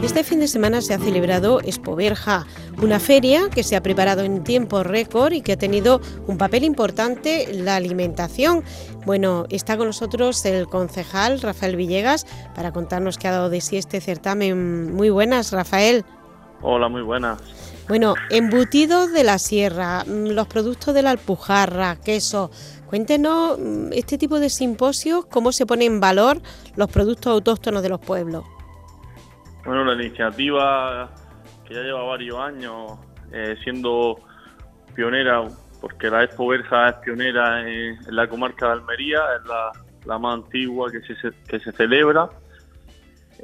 Este 0.02 0.24
fin 0.24 0.40
de 0.40 0.48
semana 0.48 0.82
se 0.82 0.92
ha 0.92 0.98
celebrado 0.98 1.60
Expoverja, 1.60 2.44
una 2.82 2.98
feria 2.98 3.48
que 3.48 3.62
se 3.62 3.76
ha 3.76 3.82
preparado 3.82 4.22
en 4.22 4.44
tiempo 4.44 4.82
récord 4.82 5.32
y 5.32 5.40
que 5.40 5.52
ha 5.52 5.56
tenido 5.56 6.00
un 6.26 6.36
papel 6.36 6.64
importante 6.64 7.50
en 7.50 7.64
la 7.64 7.76
alimentación. 7.76 8.64
Bueno, 9.06 9.46
está 9.50 9.76
con 9.76 9.86
nosotros 9.86 10.44
el 10.44 10.66
concejal 10.66 11.40
Rafael 11.40 11.76
Villegas 11.76 12.26
para 12.54 12.72
contarnos 12.72 13.18
qué 13.18 13.28
ha 13.28 13.32
dado 13.32 13.50
de 13.50 13.60
sí 13.60 13.76
este 13.76 14.00
certamen. 14.00 14.94
Muy 14.94 15.10
buenas, 15.10 15.52
Rafael. 15.52 16.04
Hola, 16.60 16.88
muy 16.88 17.02
buenas. 17.02 17.40
Bueno, 17.90 18.14
embutidos 18.30 19.12
de 19.12 19.24
la 19.24 19.38
sierra, 19.38 20.04
mm, 20.04 20.28
los 20.28 20.46
productos 20.46 20.94
de 20.94 21.02
la 21.02 21.10
alpujarra, 21.10 21.96
queso. 21.96 22.50
Cuéntenos 22.90 23.56
mm, 23.56 23.92
este 23.92 24.18
tipo 24.18 24.40
de 24.40 24.50
simposios, 24.50 25.24
cómo 25.26 25.52
se 25.52 25.64
pone 25.64 25.84
en 25.84 26.00
valor 26.00 26.38
los 26.76 26.90
productos 26.90 27.28
autóctonos 27.28 27.84
de 27.84 27.88
los 27.88 28.00
pueblos. 28.00 28.44
Bueno, 29.64 29.84
la 29.84 29.94
iniciativa 29.94 31.08
que 31.64 31.74
ya 31.74 31.82
lleva 31.82 32.02
varios 32.02 32.36
años 32.40 32.98
eh, 33.30 33.54
siendo 33.62 34.18
pionera, 34.92 35.44
porque 35.80 36.10
la 36.10 36.24
Expo 36.24 36.48
Verja 36.48 36.88
es 36.88 36.94
pionera 36.96 37.60
en, 37.64 37.96
la 38.08 38.28
comarca 38.28 38.66
de 38.66 38.72
Almería, 38.72 39.20
es 39.36 40.06
la, 40.06 40.18
más 40.18 40.34
antigua 40.34 40.90
que 40.90 41.00
se, 41.02 41.14
que 41.46 41.60
se 41.60 41.70
celebra. 41.70 42.28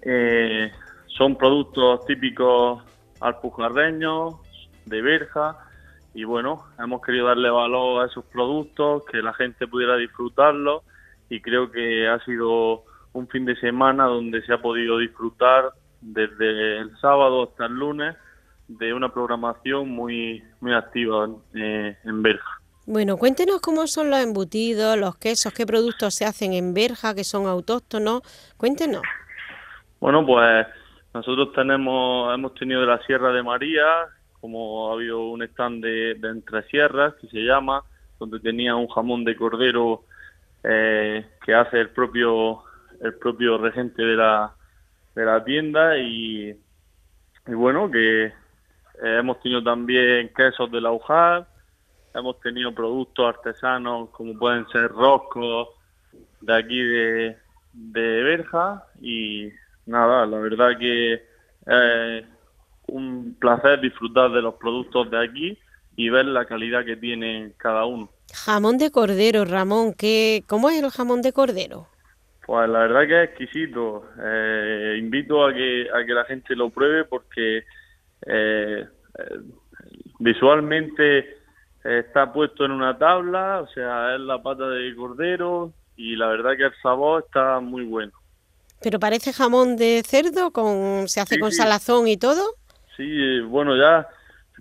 Eh, 0.03 0.73
son 1.07 1.37
productos 1.37 2.05
típicos 2.07 2.83
alpujarreños, 3.21 4.35
de 4.87 5.03
verja, 5.03 5.57
y 6.17 6.25
bueno, 6.25 6.65
hemos 6.79 7.03
querido 7.03 7.27
darle 7.27 7.51
valor 7.51 8.03
a 8.03 8.07
esos 8.07 8.25
productos, 8.25 9.05
que 9.05 9.19
la 9.19 9.35
gente 9.35 9.69
pudiera 9.69 9.97
disfrutarlos, 9.97 10.83
y 11.29 11.43
creo 11.43 11.71
que 11.71 12.09
ha 12.09 12.19
sido 12.25 12.85
un 13.13 13.29
fin 13.29 13.45
de 13.45 13.55
semana 13.57 14.07
donde 14.07 14.41
se 14.47 14.55
ha 14.55 14.63
podido 14.63 14.97
disfrutar 14.97 15.73
desde 16.01 16.79
el 16.79 16.97
sábado 17.03 17.43
hasta 17.43 17.67
el 17.67 17.75
lunes 17.75 18.17
de 18.67 18.95
una 18.95 19.13
programación 19.13 19.91
muy, 19.91 20.43
muy 20.61 20.73
activa 20.73 21.29
eh, 21.55 21.99
en 22.05 22.23
Berja. 22.23 22.63
Bueno, 22.87 23.19
cuéntenos 23.19 23.61
cómo 23.61 23.87
son 23.87 24.09
los 24.09 24.21
embutidos, 24.21 24.97
los 24.97 25.19
quesos, 25.19 25.53
qué 25.53 25.67
productos 25.67 26.15
se 26.15 26.25
hacen 26.25 26.55
en 26.55 26.73
Berja, 26.73 27.15
que 27.15 27.25
son 27.25 27.47
autóctonos. 27.47 28.23
Cuéntenos. 28.57 29.03
Bueno, 30.01 30.25
pues 30.25 30.67
nosotros 31.13 31.53
tenemos, 31.55 32.33
hemos 32.35 32.55
tenido 32.55 32.81
de 32.81 32.87
la 32.87 33.03
Sierra 33.05 33.33
de 33.33 33.43
María, 33.43 33.85
como 34.41 34.91
ha 34.91 34.95
habido 34.95 35.29
un 35.29 35.43
stand 35.43 35.85
de, 35.85 36.15
de 36.15 36.29
Entre 36.29 36.63
Sierras, 36.65 37.15
que 37.21 37.29
se 37.29 37.39
llama, 37.39 37.83
donde 38.19 38.41
tenía 38.41 38.77
un 38.77 38.89
jamón 38.89 39.25
de 39.25 39.37
cordero 39.37 40.05
eh, 40.63 41.25
que 41.45 41.55
hace 41.55 41.81
el 41.81 41.91
propio, 41.91 42.63
el 43.01 43.15
propio 43.15 43.59
regente 43.59 44.03
de 44.03 44.17
la, 44.17 44.53
de 45.15 45.25
la 45.25 45.45
tienda 45.45 45.97
y, 45.99 46.59
bueno, 47.47 47.91
que 47.91 48.25
eh, 48.27 48.33
hemos 49.03 49.41
tenido 49.41 49.63
también 49.63 50.31
quesos 50.35 50.71
de 50.71 50.81
la 50.81 50.91
hemos 52.15 52.41
tenido 52.41 52.75
productos 52.75 53.29
artesanos 53.37 54.09
como 54.11 54.39
pueden 54.39 54.67
ser 54.69 54.89
roscos 54.89 55.69
de 56.41 56.55
aquí 56.55 56.83
de, 56.83 57.37
de 57.73 58.23
Berja 58.23 58.85
y 59.01 59.51
nada, 59.85 60.27
la 60.27 60.39
verdad 60.39 60.79
que 60.79 61.13
es 61.15 62.25
un 62.89 63.37
placer 63.39 63.81
disfrutar 63.81 64.31
de 64.31 64.43
los 64.43 64.55
productos 64.55 65.11
de 65.11 65.25
aquí 65.25 65.59
y 65.97 66.09
ver 66.11 66.27
la 66.27 66.45
calidad 66.45 66.85
que 66.85 66.97
tiene 66.97 67.53
cada 67.57 67.85
uno. 67.85 68.11
Jamón 68.33 68.79
de 68.79 68.91
cordero, 68.91 69.45
Ramón, 69.45 69.95
¿qué, 69.95 70.43
¿cómo 70.47 70.69
es 70.71 70.83
el 70.83 70.91
jamón 70.91 71.23
de 71.23 71.33
cordero? 71.33 71.89
Pues 72.47 72.69
la 72.69 72.81
verdad 72.81 73.07
que 73.07 73.23
es 73.23 73.29
exquisito. 73.31 74.05
Eh, 74.23 74.97
invito 74.99 75.45
a 75.45 75.53
que, 75.53 75.89
a 75.93 76.05
que 76.05 76.13
la 76.13 76.25
gente 76.25 76.55
lo 76.55 76.71
pruebe 76.71 77.05
porque 77.05 77.59
eh, 77.59 77.65
eh, 79.19 79.41
visualmente 80.21 81.39
está 81.83 82.33
puesto 82.33 82.65
en 82.65 82.73
una 82.73 82.99
tabla, 82.99 83.61
o 83.63 83.69
sea, 83.69 84.15
es 84.15 84.21
la 84.21 84.43
pata 84.43 84.69
de 84.69 84.95
cordero 84.95 85.73
y 85.97 86.17
la 86.17 86.27
verdad 86.29 86.57
que 86.57 86.65
el 86.65 86.75
sabor 86.83 87.25
está 87.27 87.61
muy 87.61 87.85
bueno. 87.85 88.13
¿Pero 88.83 89.01
parece 89.01 89.33
jamón 89.33 89.77
de 89.77 90.03
cerdo? 90.05 90.51
con 90.51 91.09
¿Se 91.09 91.21
hace 91.21 91.39
con 91.39 91.53
salazón 91.53 92.09
y 92.09 92.17
todo? 92.17 92.43
Sí, 92.97 93.41
bueno, 93.41 93.77
ya 93.77 94.09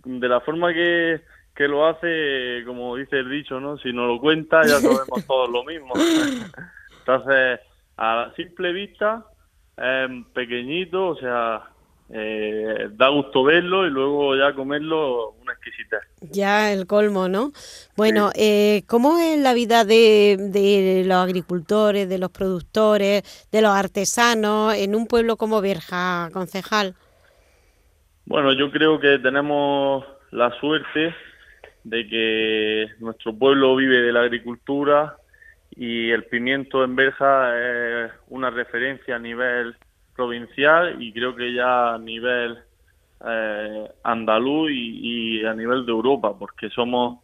de 0.04 0.28
la 0.28 0.42
forma 0.42 0.74
que, 0.74 1.22
que 1.56 1.68
lo 1.68 1.88
hace, 1.88 2.64
como 2.66 2.96
dice 2.96 3.20
el 3.20 3.30
dicho, 3.30 3.60
¿no? 3.60 3.78
Si 3.78 3.94
no 3.94 4.08
lo 4.08 4.20
cuenta, 4.20 4.62
ya 4.64 4.80
sabemos 4.80 5.26
todos 5.28 5.50
lo 5.50 5.64
mismo. 5.64 5.94
Entonces, 7.00 7.60
a 7.98 8.32
simple 8.36 8.74
vista, 8.74 9.26
es 9.78 10.10
pequeñito, 10.34 11.10
o 11.10 11.16
sea, 11.16 11.70
eh, 12.10 12.90
da 12.92 13.10
gusto 13.10 13.44
verlo 13.44 13.88
y 13.88 13.90
luego 13.90 14.36
ya 14.36 14.54
comerlo 14.54 15.32
una 15.42 15.54
exquisita. 15.54 15.98
Ya 16.22 16.72
el 16.72 16.86
colmo, 16.86 17.28
¿no? 17.28 17.52
Bueno, 17.96 18.32
eh, 18.36 18.84
¿cómo 18.88 19.18
es 19.18 19.40
la 19.40 19.54
vida 19.54 19.86
de, 19.86 20.38
de, 20.40 21.04
los 21.06 21.18
agricultores, 21.18 22.08
de 22.08 22.18
los 22.20 22.30
productores, 22.32 23.24
de 23.52 23.62
los 23.62 23.72
artesanos 23.72 24.76
en 24.76 24.96
un 24.96 25.08
pueblo 25.08 25.38
como 25.38 25.62
Berja, 25.62 26.30
concejal? 26.32 26.96
Bueno, 28.28 28.54
yo 28.54 28.72
creo 28.72 29.00
que 29.00 29.20
tenemos 29.20 30.04
la 30.32 30.50
suerte 30.60 31.14
de 31.84 32.08
que 32.08 32.88
nuestro 33.00 33.38
pueblo 33.38 33.76
vive 33.76 34.02
de 34.02 34.12
la 34.12 34.22
agricultura 34.22 35.16
y 35.70 36.10
el 36.10 36.24
pimiento 36.24 36.84
en 36.84 36.96
Berja 36.96 37.56
es 37.56 38.12
una 38.30 38.50
referencia 38.50 39.18
a 39.18 39.20
nivel 39.20 39.76
provincial 40.16 41.00
y 41.00 41.14
creo 41.14 41.36
que 41.36 41.54
ya 41.54 41.94
a 41.94 41.98
nivel 42.00 42.58
eh, 43.28 43.92
andaluz 44.04 44.72
y, 44.72 45.46
a 45.46 45.54
nivel 45.54 45.86
de 45.86 45.92
Europa, 45.92 46.36
porque 46.38 46.72
somos, 46.72 47.20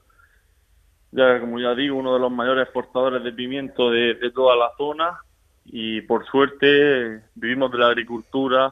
ya 1.12 1.40
como 1.40 1.60
ya 1.60 1.74
digo, 1.74 1.98
uno 1.98 2.14
de 2.14 2.20
los 2.20 2.32
mayores 2.32 2.66
exportadores 2.66 3.24
de 3.24 3.32
pimiento 3.32 3.90
de 3.90 4.32
toda 4.36 4.56
la 4.56 4.70
zona 4.78 5.18
y 5.66 6.02
por 6.02 6.28
suerte 6.28 7.24
vivimos 7.34 7.72
de 7.72 7.80
la 7.80 7.88
agricultura 7.88 8.72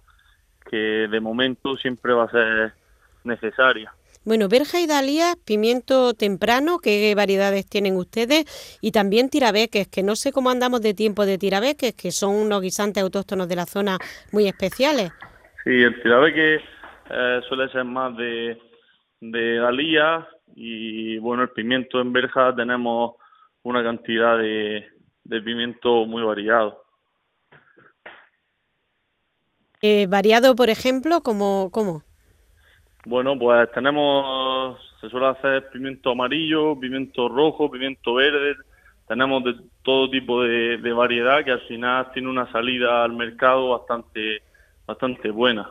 que 0.70 1.08
de 1.08 1.20
momento 1.20 1.78
siempre 1.78 2.14
va 2.14 2.26
a 2.26 2.32
ser 2.32 2.74
necesaria. 3.24 3.94
Bueno, 4.26 4.50
verja 4.50 4.80
y 4.82 4.86
dalía, 4.86 5.34
pimiento 5.46 6.14
temprano, 6.14 6.80
¿qué 6.80 7.14
variedades 7.16 7.68
tienen 7.68 7.96
ustedes? 7.96 8.78
Y 8.82 8.92
también 8.92 9.30
tirabeques, 9.30 9.88
que 9.88 10.04
no 10.04 10.16
sé 10.16 10.32
cómo 10.32 10.50
andamos 10.50 10.82
de 10.82 10.94
tiempo 10.94 11.26
de 11.26 11.38
tirabeques, 11.38 11.96
que 11.96 12.12
son 12.12 12.36
unos 12.36 12.62
guisantes 12.62 13.02
autóctonos 13.02 13.48
de 13.48 13.56
la 13.56 13.66
zona 13.66 13.98
muy 14.32 14.48
especiales. 14.48 15.12
Sí, 15.64 15.72
el 15.72 16.02
tirabeque 16.02 16.60
eh, 17.10 17.42
suele 17.48 17.70
ser 17.72 17.86
más 17.86 18.16
de, 18.18 18.58
de 19.22 19.56
dalía 19.56 20.28
y 20.56 21.18
bueno, 21.20 21.44
el 21.44 21.50
pimiento 21.50 22.02
en 22.02 22.12
verja 22.12 22.54
tenemos 22.56 23.16
una 23.64 23.84
cantidad 23.84 24.38
de, 24.38 24.86
de 25.24 25.42
pimiento 25.42 26.06
muy 26.06 26.24
variado. 26.24 26.84
Eh, 29.82 30.08
variado, 30.08 30.56
por 30.56 30.70
ejemplo, 30.70 31.22
como 31.22 31.70
cómo? 31.72 32.04
Bueno, 33.06 33.38
pues 33.40 33.72
tenemos, 33.72 34.78
se 35.00 35.10
suele 35.10 35.28
hacer 35.28 35.70
pimiento 35.70 36.12
amarillo, 36.12 36.78
pimiento 36.80 37.30
rojo, 37.30 37.72
pimiento 37.72 38.16
verde, 38.16 38.56
tenemos 39.08 39.44
de 39.44 39.56
todo 39.84 40.10
tipo 40.10 40.44
de, 40.44 40.78
variedad 40.94 41.44
que 41.44 41.52
al 41.52 41.62
final 41.62 42.12
tiene 42.14 42.30
una 42.30 42.52
salida 42.52 43.04
al 43.04 43.14
mercado 43.14 43.70
bastante, 43.70 44.44
bastante 44.86 45.32
buena. 45.32 45.70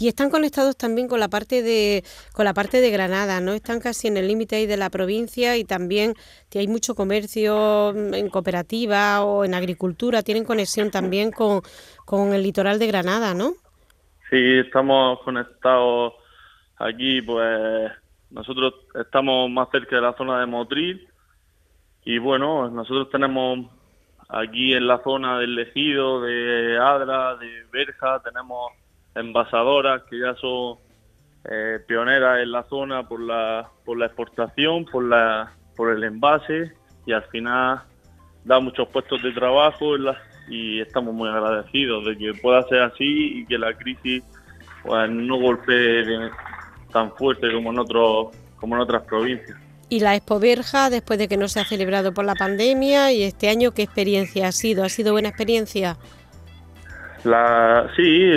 Y 0.00 0.08
están 0.08 0.30
conectados 0.30 0.78
también 0.78 1.08
con 1.08 1.20
la 1.20 1.28
parte 1.28 1.62
de 1.62 2.02
con 2.32 2.46
la 2.46 2.54
parte 2.54 2.80
de 2.80 2.90
Granada, 2.90 3.38
¿no? 3.42 3.52
Están 3.52 3.80
casi 3.80 4.08
en 4.08 4.16
el 4.16 4.28
límite 4.28 4.56
ahí 4.56 4.66
de 4.66 4.78
la 4.78 4.88
provincia 4.88 5.58
y 5.58 5.64
también 5.64 6.14
hay 6.54 6.68
mucho 6.68 6.94
comercio 6.94 7.90
en 7.90 8.30
cooperativa 8.30 9.22
o 9.22 9.44
en 9.44 9.52
agricultura, 9.52 10.22
tienen 10.22 10.46
conexión 10.46 10.90
también 10.90 11.30
con, 11.30 11.60
con 12.06 12.32
el 12.32 12.42
litoral 12.42 12.78
de 12.78 12.86
Granada, 12.86 13.34
¿no? 13.34 13.52
Sí, 14.30 14.58
estamos 14.58 15.20
conectados 15.20 16.14
aquí, 16.78 17.20
pues 17.20 17.92
nosotros 18.30 18.72
estamos 18.94 19.50
más 19.50 19.68
cerca 19.70 19.96
de 19.96 20.02
la 20.02 20.16
zona 20.16 20.40
de 20.40 20.46
Motril 20.46 21.08
y 22.06 22.16
bueno, 22.16 22.70
nosotros 22.70 23.10
tenemos 23.10 23.66
aquí 24.30 24.72
en 24.72 24.86
la 24.86 25.02
zona 25.02 25.38
del 25.38 25.58
Ejido, 25.58 26.22
de 26.22 26.78
Adra, 26.78 27.36
de 27.36 27.66
Berja, 27.70 28.22
tenemos 28.22 28.72
envasadoras 29.14 30.02
que 30.08 30.18
ya 30.18 30.34
son 30.36 30.78
eh, 31.50 31.78
pioneras 31.86 32.40
en 32.42 32.52
la 32.52 32.64
zona 32.64 33.08
por 33.08 33.20
la, 33.20 33.68
por 33.84 33.98
la 33.98 34.06
exportación, 34.06 34.84
por, 34.84 35.04
la, 35.04 35.52
por 35.76 35.90
el 35.90 36.04
envase 36.04 36.72
y 37.06 37.12
al 37.12 37.24
final 37.24 37.82
da 38.44 38.60
muchos 38.60 38.88
puestos 38.88 39.22
de 39.22 39.32
trabajo 39.32 39.94
y 40.48 40.80
estamos 40.80 41.14
muy 41.14 41.28
agradecidos 41.28 42.04
de 42.04 42.16
que 42.16 42.34
pueda 42.34 42.62
ser 42.68 42.82
así 42.82 43.40
y 43.40 43.46
que 43.46 43.58
la 43.58 43.72
crisis 43.74 44.22
pues, 44.82 45.10
no 45.10 45.38
golpee 45.38 46.04
tan 46.92 47.12
fuerte 47.16 47.52
como 47.52 47.70
en, 47.70 47.78
otros 47.78 48.28
como 48.56 48.74
en 48.74 48.82
otras 48.82 49.02
provincias. 49.02 49.56
Y 49.88 50.00
la 50.00 50.14
Expo 50.14 50.38
Verja, 50.38 50.88
después 50.88 51.18
de 51.18 51.26
que 51.26 51.36
no 51.36 51.48
se 51.48 51.60
ha 51.60 51.64
celebrado 51.64 52.14
por 52.14 52.24
la 52.24 52.36
pandemia, 52.36 53.12
y 53.12 53.24
este 53.24 53.48
año, 53.48 53.72
¿qué 53.72 53.82
experiencia 53.82 54.46
ha 54.46 54.52
sido? 54.52 54.84
¿Ha 54.84 54.88
sido 54.88 55.12
buena 55.12 55.30
experiencia? 55.30 55.96
La, 57.24 57.90
sí, 57.96 58.32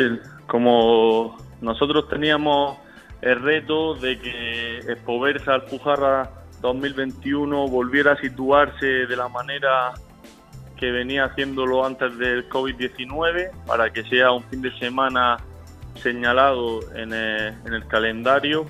como 0.47 1.37
nosotros 1.61 2.07
teníamos 2.09 2.77
el 3.21 3.41
reto 3.41 3.95
de 3.95 4.19
que 4.19 4.77
Expoversa 4.79 5.55
Alpujarra 5.55 6.29
2021 6.61 7.67
volviera 7.67 8.13
a 8.13 8.17
situarse 8.17 8.85
de 8.85 9.15
la 9.15 9.27
manera 9.29 9.93
que 10.77 10.91
venía 10.91 11.25
haciéndolo 11.25 11.85
antes 11.85 12.17
del 12.17 12.49
COVID-19 12.49 13.51
para 13.65 13.91
que 13.91 14.03
sea 14.03 14.31
un 14.31 14.43
fin 14.43 14.61
de 14.61 14.77
semana 14.77 15.37
señalado 15.95 16.79
el, 16.95 17.13
en 17.13 17.73
el 17.73 17.87
calendario 17.87 18.65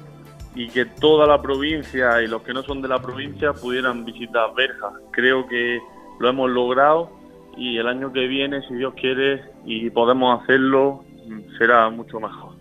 y 0.56 0.68
que 0.68 0.86
toda 0.86 1.26
la 1.26 1.42
provincia 1.42 2.22
y 2.22 2.28
los 2.28 2.44
que 2.44 2.54
no 2.54 2.62
son 2.64 2.82
de 2.82 2.88
la 2.88 3.02
provincia 3.02 3.54
pudieran 3.54 4.06
visitar 4.06 4.54
Verja. 4.56 4.92
Creo 5.12 5.48
que 5.48 5.80
lo 6.20 6.30
hemos 6.30 6.50
logrado 6.50 7.10
y 7.58 7.78
el 7.78 7.88
año 7.88 8.12
que 8.14 8.28
viene, 8.28 8.62
si 8.68 8.76
Dios 8.76 8.94
quiere 8.96 9.44
y 9.66 9.90
podemos 9.90 10.42
hacerlo, 10.42 11.04
será 11.58 11.90
mucho 11.90 12.20
mejor. 12.20 12.54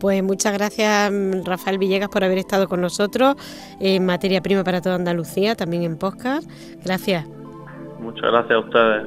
Pues 0.00 0.22
muchas 0.22 0.52
gracias 0.52 1.12
Rafael 1.44 1.78
Villegas 1.78 2.08
por 2.08 2.24
haber 2.24 2.38
estado 2.38 2.68
con 2.68 2.80
nosotros 2.80 3.36
en 3.80 4.04
Materia 4.04 4.42
Prima 4.42 4.64
para 4.64 4.80
toda 4.80 4.96
Andalucía, 4.96 5.54
también 5.54 5.82
en 5.82 5.96
podcast. 5.96 6.48
Gracias. 6.84 7.26
Muchas 8.00 8.30
gracias 8.30 8.52
a 8.52 8.58
ustedes. 8.58 9.06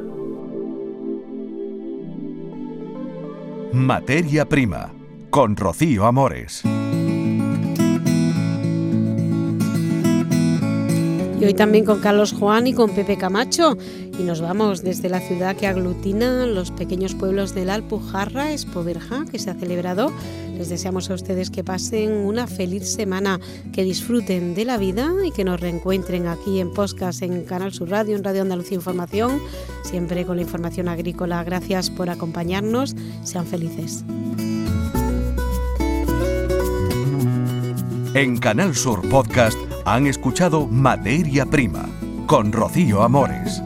Materia 3.74 4.46
Prima 4.46 4.91
con 5.30 5.56
Rocío 5.56 6.06
Amores. 6.06 6.63
Y 11.39 11.45
hoy 11.45 11.54
también 11.54 11.86
con 11.86 12.00
Carlos 12.00 12.34
Juan 12.34 12.65
y 12.65 12.73
con 12.73 12.89
Pepe 12.89 13.15
Camacho. 13.15 13.78
Y 14.17 14.23
nos 14.23 14.41
vamos 14.41 14.82
desde 14.82 15.08
la 15.08 15.19
ciudad 15.19 15.56
que 15.56 15.67
aglutina 15.67 16.47
los 16.47 16.71
pequeños 16.71 17.13
pueblos 17.13 17.54
de 17.54 17.63
la 17.63 17.76
Alpujarra, 17.76 18.52
Espoverja, 18.52 19.26
que 19.30 19.38
se 19.38 19.52
ha 19.52 19.54
celebrado. 19.54 20.12
Les 20.58 20.69
deseamos 20.69 21.12
a 21.12 21.13
ustedes 21.13 21.52
que 21.52 21.63
pasen 21.63 22.12
una 22.12 22.47
feliz 22.47 22.91
semana, 22.91 23.39
que 23.71 23.84
disfruten 23.84 24.56
de 24.56 24.65
la 24.65 24.78
vida 24.78 25.13
y 25.23 25.30
que 25.30 25.43
nos 25.43 25.60
reencuentren 25.60 26.26
aquí 26.26 26.60
en 26.60 26.73
Podcast, 26.73 27.21
en 27.21 27.43
Canal 27.43 27.71
Sur 27.71 27.89
Radio, 27.89 28.15
en 28.15 28.23
Radio 28.23 28.41
Andalucía 28.41 28.76
Información, 28.76 29.39
siempre 29.84 30.26
con 30.26 30.38
la 30.38 30.41
información 30.41 30.88
agrícola. 30.88 31.43
Gracias 31.43 31.91
por 31.91 32.10
acompañarnos. 32.10 32.95
Sean 33.23 33.45
felices. 33.45 34.04
En 38.15 38.38
Canal 38.38 38.73
Sur 38.76 39.08
Podcast 39.08 39.66
han 39.88 40.06
escuchado 40.06 40.67
Materia 40.67 41.45
Prima 41.45 41.88
con 42.28 42.52
Rocío 42.52 43.04
Amores. 43.04 43.63